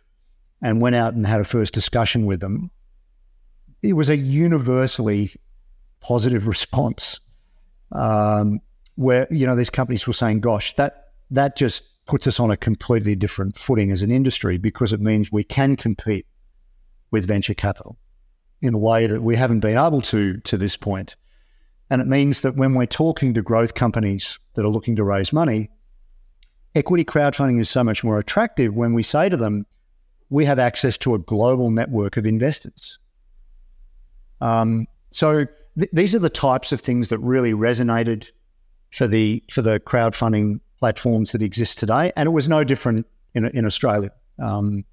and 0.60 0.82
went 0.82 0.94
out 0.94 1.14
and 1.14 1.26
had 1.26 1.40
a 1.40 1.44
first 1.44 1.72
discussion 1.72 2.26
with 2.26 2.40
them, 2.40 2.70
it 3.82 3.94
was 3.94 4.10
a 4.10 4.16
universally 4.16 5.32
positive 6.00 6.46
response. 6.46 7.20
Um, 7.90 8.60
where 8.96 9.26
you 9.30 9.46
know 9.46 9.56
these 9.56 9.70
companies 9.70 10.06
were 10.06 10.12
saying, 10.12 10.40
"Gosh, 10.40 10.74
that 10.74 11.12
that 11.30 11.56
just 11.56 11.84
puts 12.04 12.26
us 12.26 12.38
on 12.38 12.50
a 12.50 12.56
completely 12.56 13.14
different 13.16 13.56
footing 13.56 13.90
as 13.90 14.02
an 14.02 14.10
industry 14.10 14.58
because 14.58 14.92
it 14.92 15.00
means 15.00 15.32
we 15.32 15.44
can 15.44 15.74
compete 15.76 16.26
with 17.10 17.26
venture 17.26 17.54
capital 17.54 17.96
in 18.60 18.74
a 18.74 18.78
way 18.78 19.06
that 19.06 19.22
we 19.22 19.36
haven't 19.36 19.60
been 19.60 19.78
able 19.78 20.02
to 20.02 20.36
to 20.38 20.58
this 20.58 20.76
point." 20.76 21.16
And 21.90 22.02
it 22.02 22.06
means 22.06 22.42
that 22.42 22.56
when 22.56 22.74
we're 22.74 22.84
talking 23.04 23.32
to 23.32 23.40
growth 23.40 23.72
companies 23.72 24.38
that 24.52 24.66
are 24.66 24.74
looking 24.76 24.96
to 24.96 25.04
raise 25.04 25.32
money, 25.32 25.70
equity 26.74 27.04
crowdfunding 27.04 27.60
is 27.60 27.68
so 27.68 27.82
much 27.82 28.04
more 28.04 28.18
attractive 28.18 28.74
when 28.74 28.94
we 28.94 29.02
say 29.02 29.28
to 29.28 29.36
them, 29.36 29.66
we 30.30 30.44
have 30.44 30.58
access 30.58 30.98
to 30.98 31.14
a 31.14 31.18
global 31.18 31.70
network 31.70 32.16
of 32.16 32.26
investors. 32.26 32.98
Um, 34.40 34.86
so 35.10 35.46
th- 35.78 35.90
these 35.92 36.14
are 36.14 36.18
the 36.18 36.30
types 36.30 36.72
of 36.72 36.80
things 36.80 37.08
that 37.08 37.18
really 37.18 37.52
resonated 37.52 38.30
for 38.90 39.06
the 39.06 39.42
for 39.50 39.62
the 39.62 39.80
crowdfunding 39.80 40.60
platforms 40.78 41.32
that 41.32 41.42
exist 41.42 41.78
today, 41.78 42.12
and 42.16 42.26
it 42.26 42.30
was 42.30 42.48
no 42.48 42.64
different 42.64 43.06
in 43.34 43.46
in 43.46 43.64
Australia. 43.64 44.10
Um, 44.38 44.84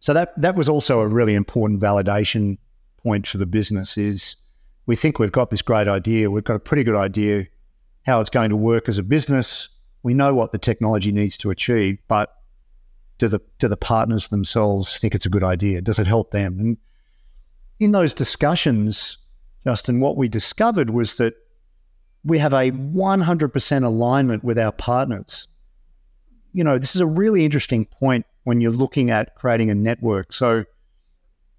so 0.00 0.12
that 0.14 0.38
that 0.40 0.56
was 0.56 0.68
also 0.68 1.00
a 1.00 1.06
really 1.06 1.34
important 1.34 1.80
validation 1.80 2.58
point 3.02 3.26
for 3.26 3.38
the 3.38 3.46
business. 3.46 3.96
Is 3.96 4.36
we 4.86 4.96
think 4.96 5.18
we've 5.18 5.32
got 5.32 5.50
this 5.50 5.62
great 5.62 5.88
idea, 5.88 6.30
we've 6.30 6.44
got 6.44 6.56
a 6.56 6.60
pretty 6.60 6.84
good 6.84 6.96
idea 6.96 7.46
how 8.04 8.20
it's 8.20 8.30
going 8.30 8.50
to 8.50 8.56
work 8.56 8.88
as 8.88 8.98
a 8.98 9.02
business 9.02 9.68
we 10.02 10.14
know 10.14 10.34
what 10.34 10.52
the 10.52 10.58
technology 10.58 11.12
needs 11.12 11.36
to 11.38 11.50
achieve, 11.50 11.98
but 12.08 12.34
do 13.18 13.28
the 13.28 13.40
do 13.58 13.68
the 13.68 13.76
partners 13.76 14.28
themselves 14.28 14.98
think 14.98 15.14
it's 15.14 15.26
a 15.26 15.30
good 15.30 15.44
idea? 15.44 15.80
Does 15.80 15.98
it 15.98 16.06
help 16.06 16.30
them? 16.30 16.58
And 16.58 16.76
in 17.78 17.92
those 17.92 18.14
discussions, 18.14 19.18
Justin, 19.64 20.00
what 20.00 20.16
we 20.16 20.28
discovered 20.28 20.90
was 20.90 21.16
that 21.16 21.34
we 22.24 22.38
have 22.38 22.52
a 22.52 22.70
100% 22.70 23.84
alignment 23.84 24.44
with 24.44 24.58
our 24.58 24.72
partners. 24.72 25.48
You 26.52 26.62
know, 26.62 26.78
this 26.78 26.94
is 26.94 27.00
a 27.00 27.06
really 27.06 27.44
interesting 27.44 27.86
point 27.86 28.26
when 28.44 28.60
you're 28.60 28.70
looking 28.70 29.10
at 29.10 29.34
creating 29.36 29.70
a 29.70 29.74
network. 29.74 30.32
So, 30.32 30.64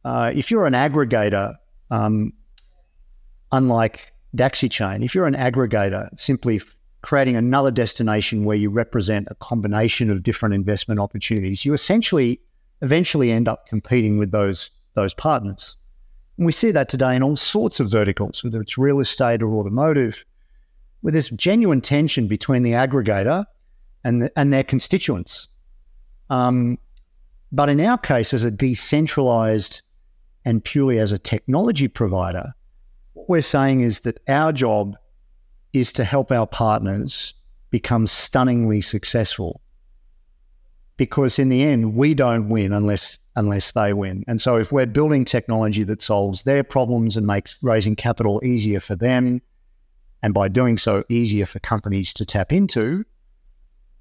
uh, 0.06 0.32
if 0.36 0.52
you're 0.52 0.66
an 0.66 0.74
aggregator, 0.74 1.56
um, 1.90 2.34
unlike 3.52 4.14
DacxiChain, 4.36 5.04
if 5.04 5.16
you're 5.16 5.28
an 5.28 5.36
aggregator, 5.36 6.08
simply 6.18 6.60
creating 7.04 7.36
another 7.36 7.70
destination 7.70 8.46
where 8.46 8.58
you 8.58 8.70
represent 8.70 9.28
a 9.30 9.36
combination 9.36 10.10
of 10.10 10.24
different 10.24 10.56
investment 10.56 11.00
opportunities, 11.00 11.66
you 11.66 11.74
essentially 11.74 12.42
eventually 12.82 13.32
end 13.32 13.48
up 13.48 13.68
competing 13.68 14.18
with 14.18 14.32
those 14.32 14.72
those 14.96 15.14
partners. 15.14 15.78
And 16.38 16.46
we 16.46 16.52
see 16.52 16.72
that 16.72 16.90
today 16.90 17.16
in 17.16 17.24
all 17.24 17.36
sorts 17.36 17.80
of 17.80 17.92
verticals, 17.92 18.44
whether 18.44 18.62
it's 18.62 18.78
real 18.78 19.00
estate 19.00 19.44
or 19.44 19.54
automotive, 19.56 20.26
where 21.02 21.12
there's 21.12 21.30
genuine 21.32 21.82
tension 21.82 22.28
between 22.28 22.64
the 22.64 22.72
aggregator 22.72 23.46
and, 24.04 24.24
the, 24.24 24.32
and 24.36 24.52
their 24.52 24.64
constituents. 24.64 25.48
Um, 26.30 26.78
but 27.52 27.70
in 27.70 27.80
our 27.82 27.98
case, 27.98 28.34
as 28.34 28.44
a 28.44 28.52
decentralized 28.52 29.82
and 30.46 30.64
purely 30.64 31.00
as 31.00 31.12
a 31.12 31.20
technology 31.20 31.88
provider, 31.88 32.54
what 33.14 33.30
we're 33.30 33.42
saying 33.42 33.82
is 33.82 34.02
that 34.02 34.20
our 34.28 34.52
job 34.52 34.96
is 35.74 35.92
to 35.94 36.04
help 36.04 36.32
our 36.32 36.48
partners 36.48 37.34
become 37.70 38.08
stunningly 38.08 38.82
successful. 38.82 39.62
Because 40.96 41.40
in 41.40 41.50
the 41.50 41.64
end, 41.64 41.96
we 41.96 42.14
don't 42.14 42.50
win 42.50 42.72
unless 42.72 43.18
unless 43.36 43.72
they 43.72 43.94
win. 43.94 44.24
And 44.28 44.40
so 44.40 44.58
if 44.58 44.72
we're 44.72 44.86
building 44.86 45.26
technology 45.26 45.84
that 45.86 46.04
solves 46.04 46.44
their 46.44 46.64
problems 46.64 47.18
and 47.18 47.26
makes 47.26 47.58
raising 47.64 47.96
capital 47.96 48.40
easier 48.44 48.80
for 48.80 48.96
them, 48.96 49.42
and 50.22 50.36
by 50.36 50.48
doing 50.48 50.78
so 50.78 51.04
easier 51.10 51.48
for 51.48 51.60
companies 51.60 52.14
to 52.14 52.26
tap 52.26 52.54
into, 52.54 53.06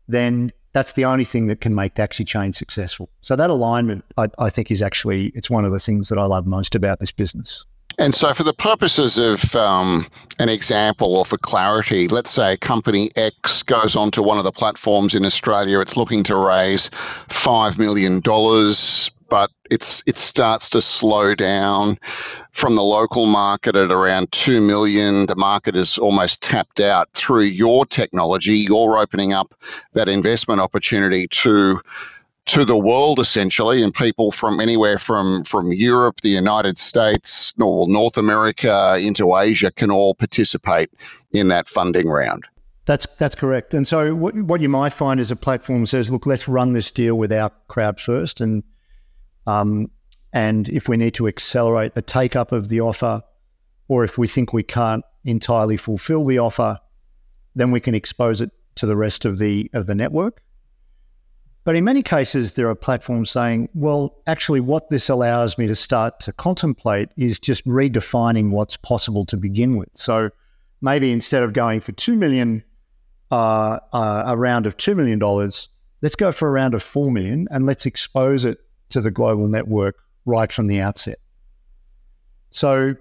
then 0.07 0.53
that's 0.73 0.93
the 0.93 1.05
only 1.05 1.25
thing 1.25 1.47
that 1.47 1.61
can 1.61 1.75
make 1.75 1.95
DacxiChain 1.95 2.55
successful. 2.55 3.11
So 3.21 3.37
that 3.37 3.51
alignment, 3.51 4.05
I, 4.17 4.29
I, 4.39 4.49
think, 4.49 4.71
is 4.71 4.83
actually 4.83 5.33
it's 5.35 5.51
one 5.51 5.65
of 5.65 5.73
the 5.73 5.81
things 5.81 6.09
that 6.09 6.19
I 6.19 6.25
love 6.25 6.47
most 6.47 6.75
about 6.75 7.01
this 7.01 7.13
business. 7.13 7.65
And 7.99 8.15
so, 8.15 8.33
for 8.33 8.43
the 8.43 8.55
purposes 8.55 9.19
of 9.19 9.55
um, 9.55 10.07
an 10.39 10.49
example 10.49 11.17
or 11.17 11.25
for 11.25 11.37
clarity, 11.39 12.09
let's 12.09 12.31
say 12.31 12.57
company 12.57 13.11
X 13.17 13.63
goes 13.63 13.97
onto 13.97 14.23
one 14.23 14.39
of 14.39 14.45
the 14.45 14.53
platforms 14.53 15.15
in 15.15 15.25
Australia. 15.25 15.81
It's 15.81 15.97
looking 15.97 16.23
to 16.25 16.37
raise 16.37 16.91
five 17.29 17.79
million 17.79 18.21
dollars 18.21 19.11
but 19.33 19.51
it's 19.71 20.03
it 20.07 20.19
starts 20.19 20.69
to 20.69 20.83
slow 20.83 21.35
down 21.35 21.99
from 22.51 22.75
the 22.75 22.83
local 22.83 23.25
market 23.25 23.75
at 23.75 23.91
around 23.91 24.31
2 24.33 24.61
million 24.61 25.25
the 25.25 25.35
market 25.37 25.75
is 25.75 25.97
almost 25.97 26.43
tapped 26.43 26.81
out 26.81 27.11
through 27.15 27.45
your 27.45 27.87
technology 27.87 28.53
you're 28.53 28.99
opening 28.99 29.33
up 29.33 29.55
that 29.95 30.07
investment 30.07 30.61
opportunity 30.61 31.27
to 31.29 31.81
to 32.45 32.65
the 32.65 32.77
world 32.77 33.19
essentially 33.19 33.83
and 33.83 33.95
people 33.95 34.33
from 34.33 34.59
anywhere 34.61 34.99
from 34.99 35.45
from 35.45 35.73
Europe 35.73 36.21
the 36.23 36.29
United 36.29 36.77
States 36.77 37.55
North 37.57 38.17
America 38.17 38.97
into 39.01 39.37
Asia 39.37 39.71
can 39.71 39.91
all 39.91 40.15
participate 40.15 40.91
in 41.33 41.49
that 41.49 41.69
funding 41.69 42.09
round 42.09 42.45
that's 42.85 43.07
that's 43.19 43.35
correct. 43.35 43.75
And 43.75 43.87
so 43.87 44.15
what, 44.15 44.35
what 44.37 44.61
you 44.61 44.69
might 44.69 44.93
find 44.93 45.21
is 45.21 45.31
a 45.31 45.37
platform 45.37 45.87
says, 45.87 46.11
look, 46.11 46.27
let's 46.27 46.49
run 46.49 46.73
this 46.73 46.91
deal 46.91 47.15
with 47.15 47.33
our 47.33 47.51
crowd 47.69 48.01
first, 48.01 48.41
and 48.41 48.65
um, 49.47 49.91
and 50.33 50.69
if 50.69 50.89
we 50.89 50.97
need 50.97 51.15
to 51.15 51.29
accelerate 51.29 51.95
the 51.95 52.03
take 52.03 52.35
up 52.35 52.53
of 52.53 52.69
the 52.69 52.81
offer, 52.81 53.23
or 53.89 54.05
if 54.05 54.19
we 54.19 54.27
think 54.27 54.53
we 54.53 54.63
can't 54.63 55.05
entirely 55.25 55.77
fulfill 55.77 56.25
the 56.25 56.39
offer, 56.39 56.79
then 57.55 57.71
we 57.71 57.81
can 57.81 57.95
expose 57.95 58.41
it 58.41 58.51
to 58.77 58.87
the 58.87 58.97
rest 58.97 59.25
of 59.25 59.39
the 59.39 59.71
of 59.73 59.87
the 59.87 59.95
network. 59.95 60.43
But 61.65 61.77
in 61.77 61.85
many 61.85 62.03
cases, 62.03 62.57
there 62.57 62.69
are 62.69 62.75
platforms 62.75 63.31
saying, 63.31 63.69
well, 63.73 64.17
actually, 64.27 64.61
what 64.61 64.91
this 64.91 65.09
allows 65.09 65.57
me 65.59 65.69
to 65.69 65.77
start 65.77 66.19
to 66.21 66.33
contemplate 66.33 67.11
is 67.17 67.39
just 67.39 67.65
redefining 67.65 68.51
what's 68.51 68.77
possible 68.77 69.25
to 69.27 69.37
begin 69.37 69.77
with. 69.77 69.91
So 69.93 70.31
maybe 70.81 71.13
instead 71.13 71.45
of 71.45 71.53
going 71.53 71.81
for 71.81 71.93
two 71.93 72.17
million, 72.17 72.65
uh, 73.31 73.79
uh, 73.93 74.25
a 74.27 74.37
round 74.37 74.67
of 74.67 74.77
two 74.77 74.97
million 74.97 75.21
dollars, 75.21 75.69
let's 76.03 76.17
go 76.17 76.33
for 76.33 76.49
a 76.49 76.51
round 76.51 76.75
of 76.75 76.83
4 76.83 77.11
million 77.11 77.47
and 77.51 77.65
let's 77.65 77.87
expose 77.87 78.45
it 78.45 78.59
to 78.91 79.01
the 79.01 79.11
global 79.11 79.49
network 79.49 79.97
right 80.27 80.53
from 80.53 80.67
the 80.67 80.81
outset. 80.81 81.19
So 82.51 82.97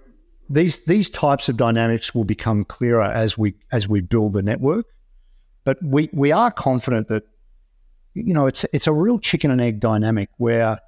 these 0.49 0.85
these 0.85 1.09
types 1.09 1.49
of 1.49 1.57
dynamics 1.57 2.15
will 2.15 2.23
become 2.23 2.63
clearer 2.63 3.03
as 3.03 3.37
we 3.37 3.55
as 3.71 3.87
we 3.89 4.01
build 4.01 4.33
the 4.33 4.43
network. 4.43 4.85
But 5.63 5.77
we 5.83 6.09
we 6.13 6.31
are 6.31 6.51
confident 6.51 7.07
that 7.09 7.23
you 8.13 8.33
know 8.33 8.47
it's 8.47 8.65
it's 8.73 8.87
a 8.87 8.93
real 8.93 9.19
chicken 9.19 9.51
and 9.51 9.61
egg 9.61 9.79
dynamic 9.79 10.29
where 10.37 10.79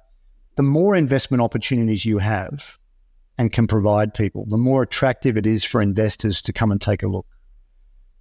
the 0.56 0.62
more 0.62 0.94
investment 0.94 1.42
opportunities 1.42 2.04
you 2.04 2.18
have 2.18 2.78
and 3.36 3.52
can 3.52 3.66
provide 3.66 4.14
people, 4.14 4.46
the 4.46 4.56
more 4.56 4.82
attractive 4.82 5.36
it 5.36 5.46
is 5.46 5.64
for 5.64 5.82
investors 5.82 6.40
to 6.42 6.52
come 6.52 6.70
and 6.70 6.80
take 6.80 7.02
a 7.02 7.08
look. 7.08 7.26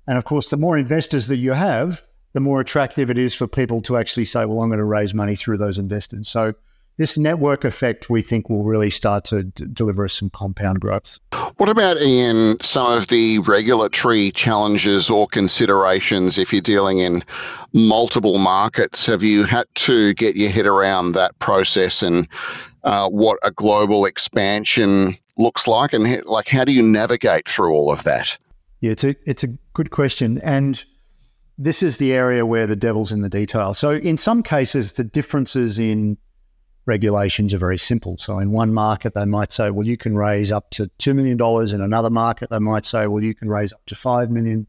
And 0.07 0.17
of 0.17 0.25
course, 0.25 0.49
the 0.49 0.57
more 0.57 0.77
investors 0.77 1.27
that 1.27 1.37
you 1.37 1.53
have, 1.53 2.03
the 2.33 2.39
more 2.39 2.59
attractive 2.59 3.09
it 3.11 3.17
is 3.17 3.35
for 3.35 3.47
people 3.47 3.81
to 3.81 3.97
actually 3.97 4.25
say, 4.25 4.45
well, 4.45 4.61
I'm 4.61 4.69
going 4.69 4.79
to 4.79 4.85
raise 4.85 5.13
money 5.13 5.35
through 5.35 5.57
those 5.57 5.77
investors. 5.77 6.27
So 6.27 6.53
this 6.97 7.17
network 7.17 7.63
effect 7.63 8.09
we 8.09 8.21
think 8.21 8.49
will 8.49 8.63
really 8.63 8.89
start 8.89 9.25
to 9.25 9.43
d- 9.43 9.65
deliver 9.71 10.05
us 10.05 10.13
some 10.13 10.31
compound 10.31 10.79
growth. 10.79 11.19
What 11.57 11.69
about 11.69 12.01
Ian 12.01 12.59
some 12.61 12.91
of 12.91 13.07
the 13.07 13.39
regulatory 13.39 14.31
challenges 14.31 15.09
or 15.09 15.27
considerations 15.27 16.37
if 16.37 16.51
you're 16.51 16.61
dealing 16.61 16.99
in 16.99 17.23
multiple 17.73 18.39
markets? 18.39 19.05
Have 19.05 19.23
you 19.23 19.43
had 19.43 19.65
to 19.75 20.13
get 20.15 20.35
your 20.35 20.49
head 20.49 20.65
around 20.65 21.13
that 21.13 21.37
process 21.39 22.01
and 22.01 22.27
uh, 22.83 23.09
what 23.09 23.39
a 23.43 23.51
global 23.51 24.05
expansion 24.05 25.15
looks 25.37 25.67
like, 25.67 25.93
and 25.93 26.25
like 26.25 26.47
how 26.47 26.65
do 26.65 26.73
you 26.73 26.83
navigate 26.83 27.47
through 27.47 27.73
all 27.73 27.91
of 27.91 28.03
that? 28.03 28.37
Yeah, 28.79 28.91
it's 28.91 29.03
a 29.03 29.15
it's 29.25 29.43
a 29.43 29.47
good 29.73 29.89
question, 29.89 30.39
and 30.39 30.83
this 31.57 31.81
is 31.81 31.97
the 31.97 32.13
area 32.13 32.45
where 32.45 32.67
the 32.67 32.75
devil's 32.75 33.11
in 33.11 33.21
the 33.21 33.29
detail. 33.29 33.73
So 33.73 33.91
in 33.91 34.17
some 34.17 34.43
cases, 34.43 34.93
the 34.93 35.03
differences 35.03 35.79
in 35.79 36.17
regulations 36.85 37.53
are 37.53 37.57
very 37.57 37.77
simple. 37.77 38.17
So 38.17 38.39
in 38.39 38.51
one 38.51 38.73
market, 38.73 39.13
they 39.13 39.25
might 39.25 39.53
say, 39.53 39.69
well, 39.69 39.87
you 39.87 39.97
can 39.97 40.15
raise 40.15 40.51
up 40.51 40.69
to 40.71 40.89
$2 40.99 41.15
million. 41.15 41.39
In 41.73 41.81
another 41.81 42.09
market, 42.09 42.49
they 42.49 42.59
might 42.59 42.85
say, 42.85 43.07
well, 43.07 43.23
you 43.23 43.33
can 43.33 43.49
raise 43.49 43.71
up 43.71 43.85
to 43.87 43.95
5 43.95 44.29
million. 44.29 44.67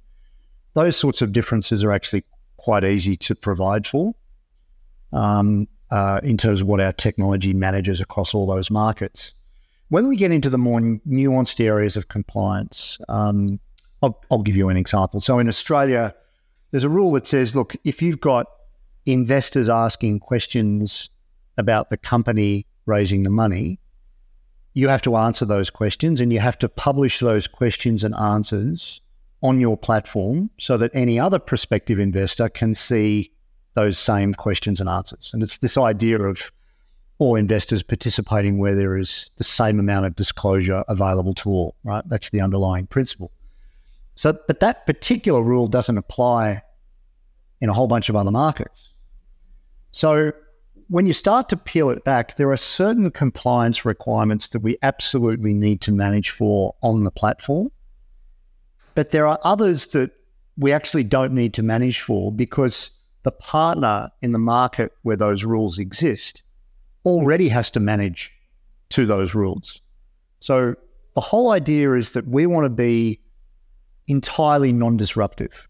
Those 0.75 0.97
sorts 0.97 1.23
of 1.23 1.33
differences 1.33 1.83
are 1.85 1.93
actually 1.93 2.25
quite 2.57 2.85
easy 2.85 3.17
to 3.17 3.35
provide 3.35 3.87
for 3.87 4.15
um, 5.13 5.69
uh, 5.91 6.21
in 6.23 6.37
terms 6.37 6.61
of 6.61 6.67
what 6.67 6.81
our 6.81 6.93
technology 6.93 7.53
manages 7.53 8.01
across 8.01 8.35
all 8.35 8.47
those 8.47 8.71
markets. 8.71 9.35
When 9.89 10.09
we 10.09 10.17
get 10.17 10.33
into 10.33 10.51
the 10.51 10.59
more 10.59 10.81
nuanced 10.81 11.65
areas 11.65 11.97
of 11.97 12.09
compliance, 12.09 12.99
um, 13.09 13.61
I'll, 14.03 14.21
I'll 14.31 14.43
give 14.43 14.57
you 14.57 14.69
an 14.69 14.77
example. 14.77 15.21
So 15.21 15.39
in 15.39 15.49
Australia, 15.49 16.15
there's 16.71 16.85
a 16.85 16.89
rule 16.89 17.13
that 17.13 17.27
says, 17.27 17.55
look, 17.55 17.75
if 17.85 18.03
you've 18.03 18.21
got 18.21 18.47
investors 19.07 19.69
asking 19.69 20.21
questions 20.21 21.11
about 21.57 21.91
the 21.91 21.97
company 21.97 22.67
raising 22.87 23.23
the 23.23 23.31
money, 23.31 23.81
you 24.75 24.89
have 24.89 25.03
to 25.03 25.17
answer 25.17 25.45
those 25.45 25.71
questions 25.71 26.21
and 26.21 26.33
you 26.33 26.41
have 26.41 26.59
to 26.59 26.69
publish 26.69 27.21
those 27.21 27.47
questions 27.47 28.03
and 28.03 28.15
answers 28.17 29.01
on 29.43 29.61
your 29.61 29.77
platform 29.77 30.51
so 30.59 30.77
that 30.77 30.91
any 30.95 31.19
other 31.21 31.39
prospective 31.39 31.99
investor 31.99 32.49
can 32.49 32.75
see 32.75 33.31
those 33.75 33.99
same 33.99 34.35
questions 34.35 34.81
and 34.81 34.89
answers. 34.89 35.31
And 35.33 35.43
it's 35.43 35.59
this 35.59 35.77
idea 35.77 36.21
of 36.21 36.51
all 37.19 37.37
investors 37.37 37.83
participating 37.83 38.59
where 38.59 38.75
there 38.75 38.97
is 38.97 39.31
the 39.37 39.45
same 39.45 39.79
amount 39.79 40.07
of 40.07 40.17
disclosure 40.17 40.85
available 40.89 41.35
to 41.35 41.51
all, 41.51 41.77
right? 41.85 42.03
That's 42.07 42.31
the 42.31 42.41
underlying 42.41 42.87
principle. 42.87 43.31
So, 44.17 44.37
but 44.47 44.61
that 44.61 44.87
particular 44.87 45.43
rule 45.43 45.67
doesn't 45.67 45.99
apply 45.99 46.63
in 47.61 47.69
a 47.69 47.73
whole 47.73 47.87
bunch 47.87 48.09
of 48.09 48.17
other 48.17 48.31
markets. 48.31 48.93
So, 49.91 50.33
when 50.89 51.07
you 51.07 51.13
start 51.13 51.49
to 51.49 51.57
peel 51.57 51.91
it 51.91 52.05
back, 52.05 52.37
there 52.37 52.51
are 52.51 52.57
certain 52.57 53.11
compliance 53.11 53.85
requirements 53.85 54.49
that 54.49 54.61
we 54.61 54.77
absolutely 54.83 55.55
need 55.55 55.81
to 55.83 55.93
manage 55.93 56.31
for 56.31 56.75
on 56.83 57.05
the 57.05 57.11
platform. 57.11 57.71
But 58.95 59.11
there 59.11 59.27
are 59.27 59.39
others 59.43 59.87
that 59.89 60.13
we 60.57 60.73
actually 60.73 61.05
don't 61.05 61.33
need 61.33 61.55
to 61.55 61.63
manage 61.63 62.01
for 62.01 62.31
because 62.31 62.91
the 63.25 63.33
partner 63.33 64.11
in 64.23 64.33
the 64.33 64.39
market 64.39 64.93
where 65.03 65.17
those 65.17 65.45
rules 65.45 65.79
exist 65.79 66.43
already 67.05 67.49
has 67.49 67.71
to 67.71 67.81
manage 67.81 68.37
to 68.91 69.07
those 69.07 69.35
rules. 69.35 69.81
So 70.41 70.75
the 71.15 71.21
whole 71.21 71.51
idea 71.51 71.93
is 71.95 72.13
that 72.13 72.27
we 72.27 72.47
want 72.47 72.67
to 72.67 72.71
be 72.71 73.21
entirely 74.07 74.73
non 74.73 74.97
disruptive. 74.97 75.67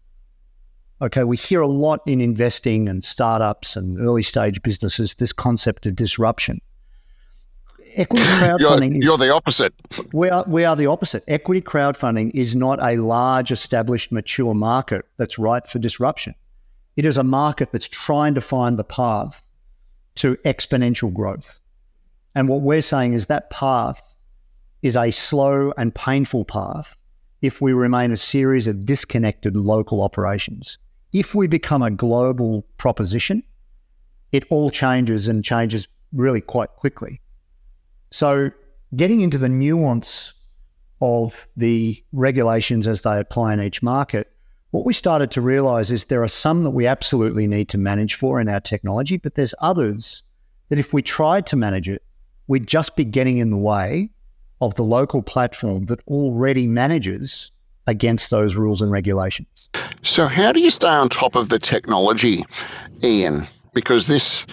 Okay, 1.01 1.25
we 1.25 1.35
hear 1.35 1.59
a 1.59 1.67
lot 1.67 1.99
in 2.05 2.21
investing 2.21 2.87
and 2.87 3.03
startups 3.03 3.75
and 3.75 3.99
early 3.99 4.23
stage 4.23 4.61
businesses 4.61 5.15
this 5.15 5.33
concept 5.33 5.85
of 5.85 5.95
disruption. 5.95 6.61
Equity 7.95 8.23
crowdfunding 8.23 8.93
you're, 8.93 9.03
you're 9.03 9.17
the 9.17 9.33
opposite. 9.33 9.73
We 10.13 10.29
are, 10.29 10.45
we 10.47 10.63
are 10.63 10.75
the 10.75 10.87
opposite. 10.87 11.25
Equity 11.27 11.61
crowdfunding 11.61 12.31
is 12.33 12.55
not 12.55 12.79
a 12.81 12.95
large, 12.97 13.51
established, 13.51 14.11
mature 14.13 14.53
market 14.53 15.05
that's 15.17 15.37
ripe 15.37 15.65
for 15.67 15.79
disruption. 15.79 16.33
It 16.95 17.05
is 17.05 17.17
a 17.17 17.23
market 17.23 17.73
that's 17.73 17.89
trying 17.89 18.35
to 18.35 18.41
find 18.41 18.79
the 18.79 18.85
path 18.85 19.45
to 20.15 20.37
exponential 20.45 21.13
growth. 21.13 21.59
And 22.33 22.47
what 22.47 22.61
we're 22.61 22.81
saying 22.81 23.13
is 23.13 23.27
that 23.27 23.49
path 23.49 24.15
is 24.81 24.95
a 24.95 25.11
slow 25.11 25.73
and 25.77 25.93
painful 25.93 26.45
path 26.45 26.95
if 27.41 27.59
we 27.59 27.73
remain 27.73 28.13
a 28.13 28.17
series 28.17 28.67
of 28.67 28.85
disconnected 28.85 29.57
local 29.57 30.01
operations 30.01 30.77
if 31.15 31.33
we 31.33 31.47
become 31.47 31.81
a 31.81 31.89
global 31.89 32.65
proposition, 32.77 33.41
it 34.33 34.43
all 34.49 34.69
changes 34.69 35.29
and 35.29 35.45
changes 35.45 35.87
really 36.11 36.41
quite 36.41 36.69
quickly. 36.75 37.21
So, 38.11 38.51
getting 38.97 39.21
into 39.21 39.37
the 39.37 39.47
nuance 39.47 40.33
of 41.01 41.47
the 41.55 42.03
regulations 42.11 42.85
as 42.85 43.03
they 43.03 43.17
apply 43.17 43.53
in 43.53 43.61
each 43.61 43.81
market, 43.81 44.29
what 44.71 44.85
we 44.85 44.91
started 44.91 45.31
to 45.31 45.41
realize 45.41 45.89
is 45.89 46.05
there 46.05 46.21
are 46.21 46.27
some 46.27 46.65
that 46.65 46.71
we 46.71 46.85
absolutely 46.85 47.47
need 47.47 47.69
to 47.69 47.77
manage 47.77 48.15
for 48.15 48.41
in 48.41 48.49
our 48.49 48.59
technology, 48.59 49.15
but 49.15 49.35
there's 49.35 49.53
others 49.59 50.21
that 50.67 50.79
if 50.79 50.93
we 50.93 51.01
tried 51.01 51.45
to 51.47 51.55
manage 51.55 51.87
it, 51.87 52.03
we'd 52.47 52.67
just 52.67 52.97
be 52.97 53.05
getting 53.05 53.37
in 53.37 53.51
the 53.51 53.57
way 53.57 54.09
of 54.59 54.75
the 54.75 54.83
local 54.83 55.21
platform 55.21 55.83
that 55.85 56.01
already 56.07 56.67
manages 56.67 57.51
against 57.87 58.31
those 58.31 58.55
rules 58.55 58.81
and 58.81 58.91
regulations. 58.91 59.69
So, 60.05 60.27
how 60.27 60.51
do 60.51 60.61
you 60.61 60.69
stay 60.69 60.87
on 60.87 61.09
top 61.09 61.35
of 61.35 61.49
the 61.49 61.57
technology, 61.57 62.45
Ian? 63.03 63.47
Because 63.73 64.07
this 64.07 64.45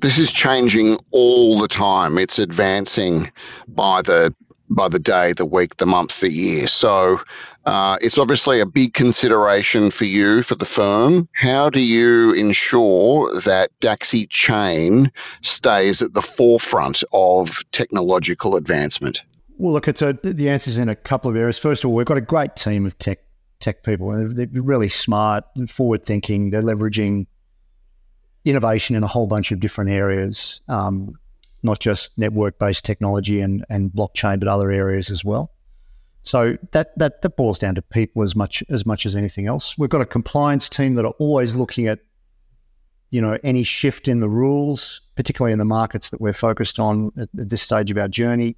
this 0.00 0.18
is 0.18 0.32
changing 0.32 0.96
all 1.10 1.58
the 1.58 1.68
time. 1.68 2.16
It's 2.16 2.38
advancing 2.38 3.30
by 3.68 4.00
the 4.00 4.34
by 4.70 4.88
the 4.88 4.98
day, 4.98 5.34
the 5.34 5.44
week, 5.44 5.76
the 5.76 5.84
month, 5.84 6.20
the 6.20 6.32
year. 6.32 6.66
So 6.66 7.20
uh, 7.66 7.98
it's 8.00 8.16
obviously 8.16 8.60
a 8.60 8.66
big 8.66 8.94
consideration 8.94 9.90
for 9.90 10.06
you, 10.06 10.42
for 10.42 10.54
the 10.54 10.64
firm. 10.64 11.28
How 11.34 11.68
do 11.68 11.80
you 11.80 12.32
ensure 12.32 13.30
that 13.42 13.70
Dacxi 13.80 14.26
Chain 14.30 15.12
stays 15.42 16.00
at 16.00 16.14
the 16.14 16.22
forefront 16.22 17.04
of 17.12 17.58
technological 17.72 18.56
advancement? 18.56 19.22
Well, 19.58 19.74
look, 19.74 19.86
it's 19.86 20.00
a, 20.00 20.18
the 20.22 20.48
answer's 20.48 20.78
in 20.78 20.88
a 20.88 20.96
couple 20.96 21.30
of 21.30 21.36
areas. 21.36 21.58
First 21.58 21.84
of 21.84 21.90
all, 21.90 21.94
we've 21.94 22.06
got 22.06 22.16
a 22.16 22.22
great 22.22 22.56
team 22.56 22.86
of 22.86 22.98
tech 22.98 23.18
tech 23.62 23.82
people, 23.82 24.10
and 24.10 24.36
they're 24.36 24.62
really 24.62 24.88
smart 24.88 25.44
and 25.56 25.70
forward 25.70 26.04
thinking. 26.04 26.50
They're 26.50 26.62
leveraging 26.62 27.26
innovation 28.44 28.96
in 28.96 29.02
a 29.02 29.06
whole 29.06 29.26
bunch 29.26 29.52
of 29.52 29.60
different 29.60 29.90
areas, 29.90 30.60
um, 30.68 31.14
not 31.62 31.78
just 31.78 32.10
network 32.18 32.58
based 32.58 32.84
technology 32.84 33.40
and, 33.40 33.64
and 33.70 33.90
blockchain, 33.90 34.40
but 34.40 34.48
other 34.48 34.70
areas 34.70 35.10
as 35.10 35.24
well. 35.24 35.52
So 36.24 36.56
that, 36.72 36.96
that 36.98 37.22
that 37.22 37.36
boils 37.36 37.58
down 37.58 37.74
to 37.74 37.82
people 37.82 38.22
as 38.22 38.36
much 38.36 38.62
as 38.68 38.86
much 38.86 39.06
as 39.06 39.16
anything 39.16 39.46
else. 39.46 39.76
We've 39.76 39.90
got 39.90 40.00
a 40.00 40.06
compliance 40.06 40.68
team 40.68 40.94
that 40.94 41.04
are 41.04 41.14
always 41.18 41.56
looking 41.56 41.86
at, 41.86 42.00
you 43.10 43.20
know, 43.20 43.38
any 43.42 43.64
shift 43.64 44.06
in 44.06 44.20
the 44.20 44.28
rules, 44.28 45.00
particularly 45.16 45.52
in 45.52 45.58
the 45.58 45.64
markets 45.64 46.10
that 46.10 46.20
we're 46.20 46.32
focused 46.32 46.78
on 46.78 47.10
at, 47.16 47.28
at 47.38 47.48
this 47.48 47.62
stage 47.62 47.90
of 47.90 47.98
our 47.98 48.08
journey. 48.08 48.56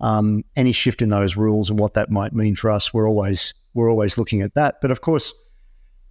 Um, 0.00 0.44
any 0.54 0.72
shift 0.72 1.02
in 1.02 1.08
those 1.08 1.36
rules 1.36 1.70
and 1.70 1.78
what 1.78 1.94
that 1.94 2.10
might 2.10 2.32
mean 2.32 2.54
for 2.54 2.70
us, 2.70 2.94
we're 2.94 3.08
always 3.08 3.54
we're 3.78 3.90
always 3.90 4.18
looking 4.18 4.42
at 4.42 4.54
that. 4.54 4.80
But 4.82 4.90
of 4.90 5.00
course, 5.00 5.32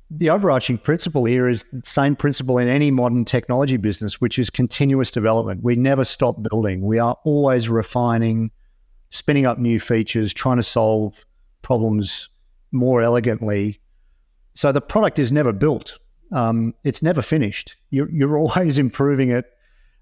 the 0.09 0.29
overarching 0.29 0.77
principle 0.77 1.25
here 1.25 1.49
is 1.49 1.65
the 1.65 1.81
same 1.83 2.15
principle 2.15 2.57
in 2.57 2.69
any 2.69 2.91
modern 2.91 3.25
technology 3.25 3.75
business, 3.75 4.21
which 4.21 4.39
is 4.39 4.49
continuous 4.49 5.11
development. 5.11 5.63
We 5.63 5.75
never 5.75 6.05
stop 6.05 6.41
building. 6.41 6.81
We 6.81 6.97
are 6.97 7.17
always 7.25 7.67
refining, 7.67 8.51
spinning 9.09 9.45
up 9.45 9.59
new 9.59 9.79
features, 9.81 10.33
trying 10.33 10.57
to 10.57 10.63
solve 10.63 11.25
problems 11.61 12.29
more 12.71 13.01
elegantly. 13.01 13.81
So 14.53 14.71
the 14.71 14.81
product 14.81 15.19
is 15.19 15.31
never 15.31 15.51
built. 15.51 15.99
Um, 16.31 16.73
it's 16.85 17.03
never 17.03 17.21
finished. 17.21 17.75
You're, 17.89 18.09
you're 18.09 18.37
always 18.43 18.77
improving 18.77 19.29
it, 19.29 19.45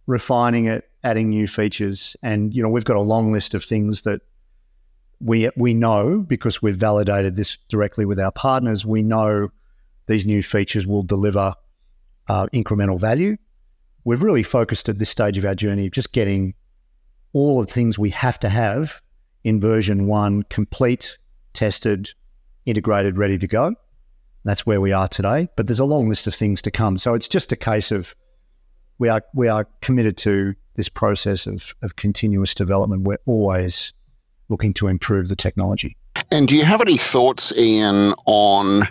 refining 0.06 0.66
it, 0.66 0.88
adding 1.04 1.30
new 1.30 1.48
features. 1.48 2.16
And, 2.22 2.54
you 2.54 2.62
know, 2.62 2.70
we've 2.70 2.86
got 2.86 2.98
a 2.98 3.02
long 3.02 3.32
list 3.32 3.56
of 3.56 3.64
things 3.64 4.04
that 4.04 4.22
we 5.20 5.50
we 5.56 5.74
know 5.74 6.22
because 6.22 6.62
we've 6.62 6.76
validated 6.76 7.36
this 7.36 7.58
directly 7.70 8.06
with 8.06 8.20
our 8.20 8.32
partners. 8.32 8.86
We 8.86 9.02
know 9.02 9.50
these 10.08 10.26
new 10.26 10.44
features 10.44 10.86
will 10.86 11.04
deliver 11.04 11.54
uh, 12.28 12.48
incremental 12.54 13.00
value. 13.00 13.38
We've 14.04 14.22
really 14.22 14.44
focused 14.44 14.88
at 14.90 15.00
this 15.00 15.10
stage 15.10 15.38
of 15.38 15.46
our 15.46 15.56
journey 15.56 15.88
of 15.88 15.92
just 15.92 16.12
getting 16.12 16.54
all 17.34 17.60
of 17.60 17.68
the 17.68 17.74
things 17.74 17.98
we 17.98 18.12
have 18.12 18.40
to 18.42 18.50
have 18.50 19.02
in 19.44 19.60
version 19.60 20.08
one 20.08 20.44
complete, 20.44 21.18
tested, 21.54 22.12
integrated, 22.66 23.18
ready 23.18 23.38
to 23.38 23.48
go. 23.48 23.76
That's 24.44 24.66
where 24.66 24.80
we 24.80 24.92
are 24.92 25.08
today. 25.08 25.50
But 25.56 25.68
there's 25.68 25.80
a 25.80 25.86
long 25.86 26.08
list 26.08 26.28
of 26.28 26.36
things 26.36 26.62
to 26.64 26.72
come. 26.72 26.98
So 26.98 27.14
it's 27.14 27.28
just 27.28 27.52
a 27.52 27.56
case 27.56 27.92
of 27.92 28.16
we 29.00 29.10
are 29.10 29.24
we 29.34 29.48
are 29.48 29.68
committed 29.82 30.18
to 30.18 30.56
this 30.76 30.90
process 30.90 31.48
of, 31.48 31.74
of 31.82 31.96
continuous 31.96 32.54
development. 32.54 33.04
We're 33.04 33.18
always 33.26 33.94
looking 34.50 34.74
to 34.76 34.88
improve 34.88 35.30
the 35.30 35.36
technology. 35.36 35.98
And 36.32 36.48
do 36.48 36.56
you 36.56 36.64
have 36.64 36.82
any 36.82 36.98
thoughts, 36.98 37.54
Ian, 37.58 38.14
on 38.26 38.88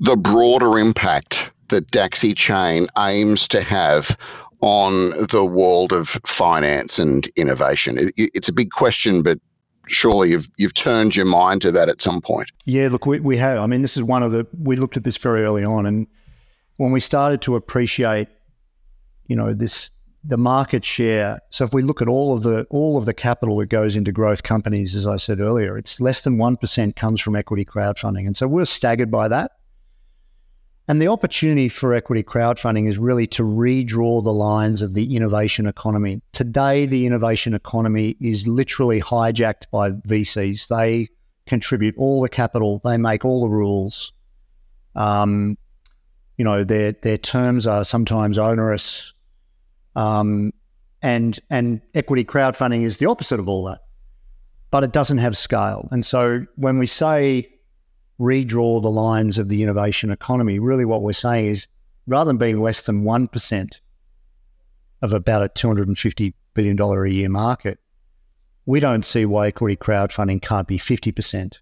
the 0.00 0.16
broader 0.16 0.78
impact 0.78 1.50
that 1.68 1.90
Dacxi 1.90 2.36
Chain 2.36 2.86
aims 2.98 3.48
to 3.48 3.60
have 3.60 4.16
on 4.60 5.10
the 5.10 5.44
world 5.44 5.92
of 5.92 6.08
finance 6.26 6.98
and 6.98 7.26
innovation? 7.36 8.10
It's 8.16 8.48
a 8.48 8.52
big 8.52 8.70
question, 8.70 9.22
but 9.22 9.38
surely 9.88 10.30
you've 10.30 10.50
you've 10.56 10.74
turned 10.74 11.14
your 11.14 11.26
mind 11.26 11.62
to 11.62 11.70
that 11.72 11.88
at 11.88 12.02
some 12.02 12.20
point. 12.20 12.50
Yeah, 12.64 12.88
look, 12.90 13.06
we, 13.06 13.20
we 13.20 13.36
have. 13.36 13.58
I 13.58 13.66
mean, 13.66 13.82
this 13.82 13.96
is 13.96 14.02
one 14.02 14.22
of 14.22 14.32
the 14.32 14.46
we 14.60 14.76
looked 14.76 14.96
at 14.96 15.04
this 15.04 15.16
very 15.16 15.44
early 15.44 15.64
on, 15.64 15.86
and 15.86 16.06
when 16.76 16.92
we 16.92 17.00
started 17.00 17.40
to 17.42 17.56
appreciate, 17.56 18.28
you 19.28 19.36
know, 19.36 19.52
this 19.54 19.90
the 20.26 20.36
market 20.36 20.84
share. 20.84 21.38
So 21.50 21.64
if 21.64 21.72
we 21.72 21.82
look 21.82 22.02
at 22.02 22.08
all 22.08 22.34
of 22.34 22.42
the 22.42 22.66
all 22.70 22.96
of 22.96 23.04
the 23.04 23.14
capital 23.14 23.58
that 23.58 23.66
goes 23.66 23.96
into 23.96 24.12
growth 24.12 24.42
companies, 24.42 24.96
as 24.96 25.06
I 25.06 25.16
said 25.16 25.40
earlier, 25.40 25.78
it's 25.78 26.00
less 26.00 26.22
than 26.22 26.38
one 26.38 26.56
percent 26.56 26.96
comes 26.96 27.20
from 27.20 27.36
equity 27.36 27.64
crowdfunding, 27.64 28.26
and 28.26 28.36
so 28.36 28.48
we're 28.48 28.64
staggered 28.64 29.10
by 29.10 29.28
that. 29.28 29.52
And 30.88 31.02
the 31.02 31.08
opportunity 31.08 31.68
for 31.68 31.94
equity 31.94 32.22
crowdfunding 32.22 32.88
is 32.88 32.96
really 32.96 33.26
to 33.28 33.42
redraw 33.42 34.22
the 34.22 34.32
lines 34.32 34.82
of 34.82 34.94
the 34.94 35.16
innovation 35.16 35.66
economy. 35.66 36.22
Today, 36.32 36.86
the 36.86 37.06
innovation 37.06 37.54
economy 37.54 38.16
is 38.20 38.46
literally 38.46 39.00
hijacked 39.00 39.68
by 39.72 39.90
VCs. 39.90 40.68
They 40.68 41.08
contribute 41.46 41.96
all 41.98 42.20
the 42.20 42.28
capital, 42.28 42.80
they 42.84 42.98
make 42.98 43.24
all 43.24 43.40
the 43.40 43.48
rules. 43.48 44.12
Um, 44.94 45.58
you 46.36 46.44
know, 46.44 46.64
their 46.64 46.92
their 46.92 47.18
terms 47.18 47.66
are 47.66 47.84
sometimes 47.84 48.38
onerous. 48.38 49.12
Um, 49.96 50.52
and 51.02 51.38
and 51.50 51.80
equity 51.94 52.24
crowdfunding 52.24 52.84
is 52.84 52.98
the 52.98 53.06
opposite 53.06 53.40
of 53.40 53.48
all 53.48 53.64
that, 53.64 53.80
but 54.70 54.84
it 54.84 54.92
doesn't 54.92 55.18
have 55.18 55.36
scale. 55.36 55.88
And 55.90 56.04
so 56.04 56.46
when 56.56 56.78
we 56.78 56.86
say 56.86 57.50
redraw 58.20 58.80
the 58.80 58.90
lines 58.90 59.38
of 59.38 59.48
the 59.48 59.62
innovation 59.62 60.10
economy, 60.10 60.58
really 60.58 60.84
what 60.84 61.02
we're 61.02 61.12
saying 61.12 61.46
is 61.46 61.68
rather 62.06 62.28
than 62.28 62.38
being 62.38 62.60
less 62.60 62.82
than 62.82 63.04
one 63.04 63.26
percent 63.26 63.80
of 65.02 65.12
about 65.12 65.42
a 65.42 65.48
two 65.48 65.66
hundred 65.66 65.88
and 65.88 65.98
fifty 65.98 66.34
billion 66.54 66.76
dollar 66.76 67.04
a 67.04 67.10
year 67.10 67.28
market, 67.28 67.78
we 68.66 68.80
don't 68.80 69.04
see 69.04 69.24
why 69.24 69.48
equity 69.48 69.76
crowdfunding 69.76 70.42
can't 70.42 70.68
be 70.68 70.78
fifty 70.78 71.12
percent. 71.12 71.60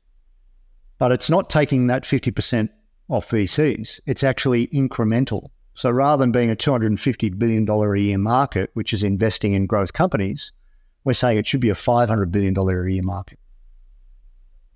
But 0.99 1.13
it's 1.13 1.31
not 1.31 1.51
taking 1.51 1.87
that 1.87 2.07
fifty 2.07 2.31
percent 2.31 2.73
off 3.09 3.31
VCs; 3.31 4.01
it's 4.07 4.25
actually 4.25 4.67
incremental. 4.69 5.51
So 5.75 5.91
rather 5.91 6.23
than 6.23 6.33
being 6.33 6.51
a 6.51 6.57
$250 6.57 7.39
billion 7.39 7.69
a 7.69 7.97
year 7.97 8.19
market, 8.19 8.71
which 8.75 8.93
is 8.93 9.03
investing 9.03 9.55
in 9.55 9.67
growth 9.67 9.93
companies, 9.93 10.53
we're 11.03 11.15
saying 11.15 11.39
it 11.39 11.47
should 11.47 11.61
be 11.61 11.71
a 11.71 11.75
$500 11.75 12.31
billion 12.31 12.57
a 12.57 12.91
year 12.91 13.03
market. 13.03 13.39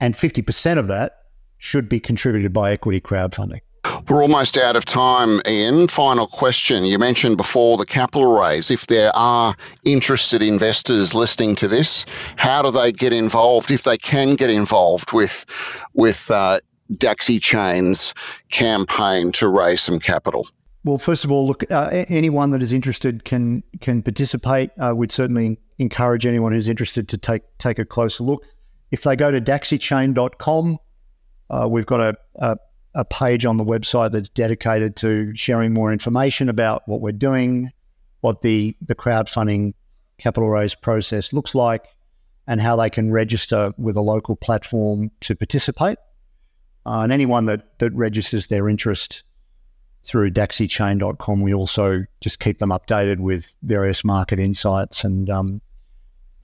And 0.01 0.15
50% 0.15 0.79
of 0.79 0.89
that 0.89 1.23
should 1.59 1.89
be 1.89 2.01
contributed 2.01 2.53
by 2.53 2.73
equity 2.73 3.01
crowdfunding. 3.01 3.61
We're 4.09 4.23
almost 4.23 4.57
out 4.57 4.77
of 4.77 4.85
time, 4.85 5.41
Ian. 5.47 5.89
Final 5.89 6.27
question. 6.27 6.85
You 6.85 6.99
mentioned 6.99 7.37
before 7.37 7.77
the 7.77 7.87
capital 7.87 8.39
raise. 8.39 8.71
If 8.71 8.87
there 8.87 9.11
are 9.15 9.55
interested 9.85 10.43
investors 10.43 11.15
listening 11.15 11.55
to 11.57 11.69
this, 11.69 12.07
how 12.37 12.63
do 12.63 12.71
they 12.71 12.93
get 12.93 13.13
involved? 13.13 13.71
If 13.71 13.85
they 13.85 13.97
can 13.97 14.35
get 14.35 14.51
involved 14.51 15.13
with 15.13 15.45
with 15.95 16.31
uh, 16.31 16.59
Dacxi 16.93 17.41
Chain's 17.41 18.15
campaign 18.51 19.33
to 19.33 19.49
raise 19.49 19.83
some 19.83 19.99
capital? 19.99 20.49
Well, 20.85 20.99
first 20.99 21.25
of 21.25 21.33
all, 21.33 21.47
look, 21.47 21.71
uh, 21.71 21.89
anyone 22.09 22.51
that 22.51 22.63
is 22.63 22.73
interested 22.73 23.25
can 23.25 23.63
can 23.81 24.03
participate. 24.03 24.71
Uh, 24.79 24.95
we'd 24.95 25.11
certainly 25.11 25.59
encourage 25.79 26.27
anyone 26.27 26.53
who's 26.53 26.69
interested 26.69 27.09
to 27.09 27.19
take 27.19 27.43
take 27.59 27.79
a 27.79 27.85
closer 27.85 28.25
look. 28.25 28.45
If 28.91 29.03
they 29.03 29.17
go 29.17 29.31
to 29.31 29.41
dacxichain.com, 29.41 30.79
uh, 31.51 31.69
we've 31.71 31.85
got 31.85 32.01
a, 32.01 32.17
a, 32.37 32.57
a 32.95 33.05
page 33.05 33.45
on 33.45 33.57
the 33.57 33.65
website 33.65 34.13
that's 34.13 34.29
dedicated 34.31 34.97
to 34.97 35.35
sharing 35.35 35.75
more 35.75 35.93
information 35.93 36.49
about 36.49 36.83
what 36.87 37.01
we're 37.01 37.13
doing, 37.13 37.71
what 38.21 38.41
the 38.43 38.77
the 38.81 38.95
crowdfunding 38.95 39.75
capital 40.19 40.49
raise 40.49 40.75
process 40.75 41.33
looks 41.33 41.55
like, 41.55 41.87
and 42.47 42.61
how 42.61 42.77
they 42.77 42.89
can 42.89 43.11
register 43.11 43.73
with 43.79 43.97
a 43.97 44.01
local 44.01 44.37
platform 44.37 45.11
to 45.21 45.35
participate. 45.35 45.99
Uh, 46.87 47.01
and 47.01 47.13
anyone 47.13 47.47
that 47.47 47.79
that 47.81 47.93
registers 47.95 48.47
their 48.47 48.69
interest 48.69 49.25
through 50.09 50.31
dacxichain.com. 50.31 51.43
We 51.43 51.53
also 51.53 52.05
just 52.23 52.41
keep 52.41 52.59
them 52.59 52.71
updated 52.71 53.19
with 53.19 53.55
various 53.63 54.05
market 54.05 54.39
insights 54.39 55.05
and 55.05 55.29
um, 55.29 55.61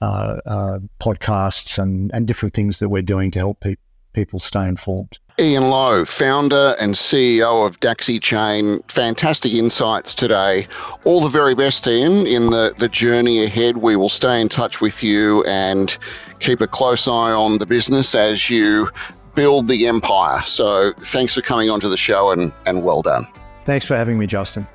uh, 0.01 0.39
uh, 0.45 0.79
podcasts 1.01 1.79
and, 1.79 2.11
and 2.13 2.27
different 2.27 2.53
things 2.53 2.77
that 2.79 2.89
we're 2.89 3.01
doing 3.01 3.31
to 3.31 3.39
help 3.39 3.61
pe- 3.61 3.77
people 4.13 4.39
stay 4.39 4.67
informed. 4.67 5.17
Ian 5.39 5.69
Lowe, 5.69 6.05
founder 6.05 6.75
and 6.79 6.93
CEO 6.93 7.65
of 7.65 7.79
Dacxi 7.79 8.21
Chain. 8.21 8.81
Fantastic 8.87 9.51
insights 9.51 10.13
today. 10.15 10.67
All 11.03 11.19
the 11.19 11.27
very 11.27 11.55
best, 11.55 11.85
Ian, 11.87 12.25
in 12.27 12.51
the, 12.51 12.73
the 12.77 12.87
journey 12.87 13.43
ahead. 13.43 13.77
We 13.77 13.95
will 13.95 14.09
stay 14.09 14.39
in 14.39 14.47
touch 14.47 14.79
with 14.79 15.03
you 15.03 15.43
and 15.45 15.97
keep 16.39 16.61
a 16.61 16.67
close 16.67 17.07
eye 17.07 17.31
on 17.31 17.57
the 17.57 17.65
business 17.65 18.15
as 18.15 18.49
you 18.49 18.89
build 19.33 19.67
the 19.67 19.87
empire. 19.87 20.39
So 20.45 20.93
thanks 20.99 21.33
for 21.33 21.41
coming 21.41 21.69
onto 21.69 21.89
the 21.89 21.97
show 21.97 22.31
and, 22.31 22.53
and 22.65 22.85
well 22.85 23.01
done. 23.01 23.27
Thanks 23.65 23.85
for 23.85 23.95
having 23.95 24.17
me, 24.17 24.27
Justin. 24.27 24.67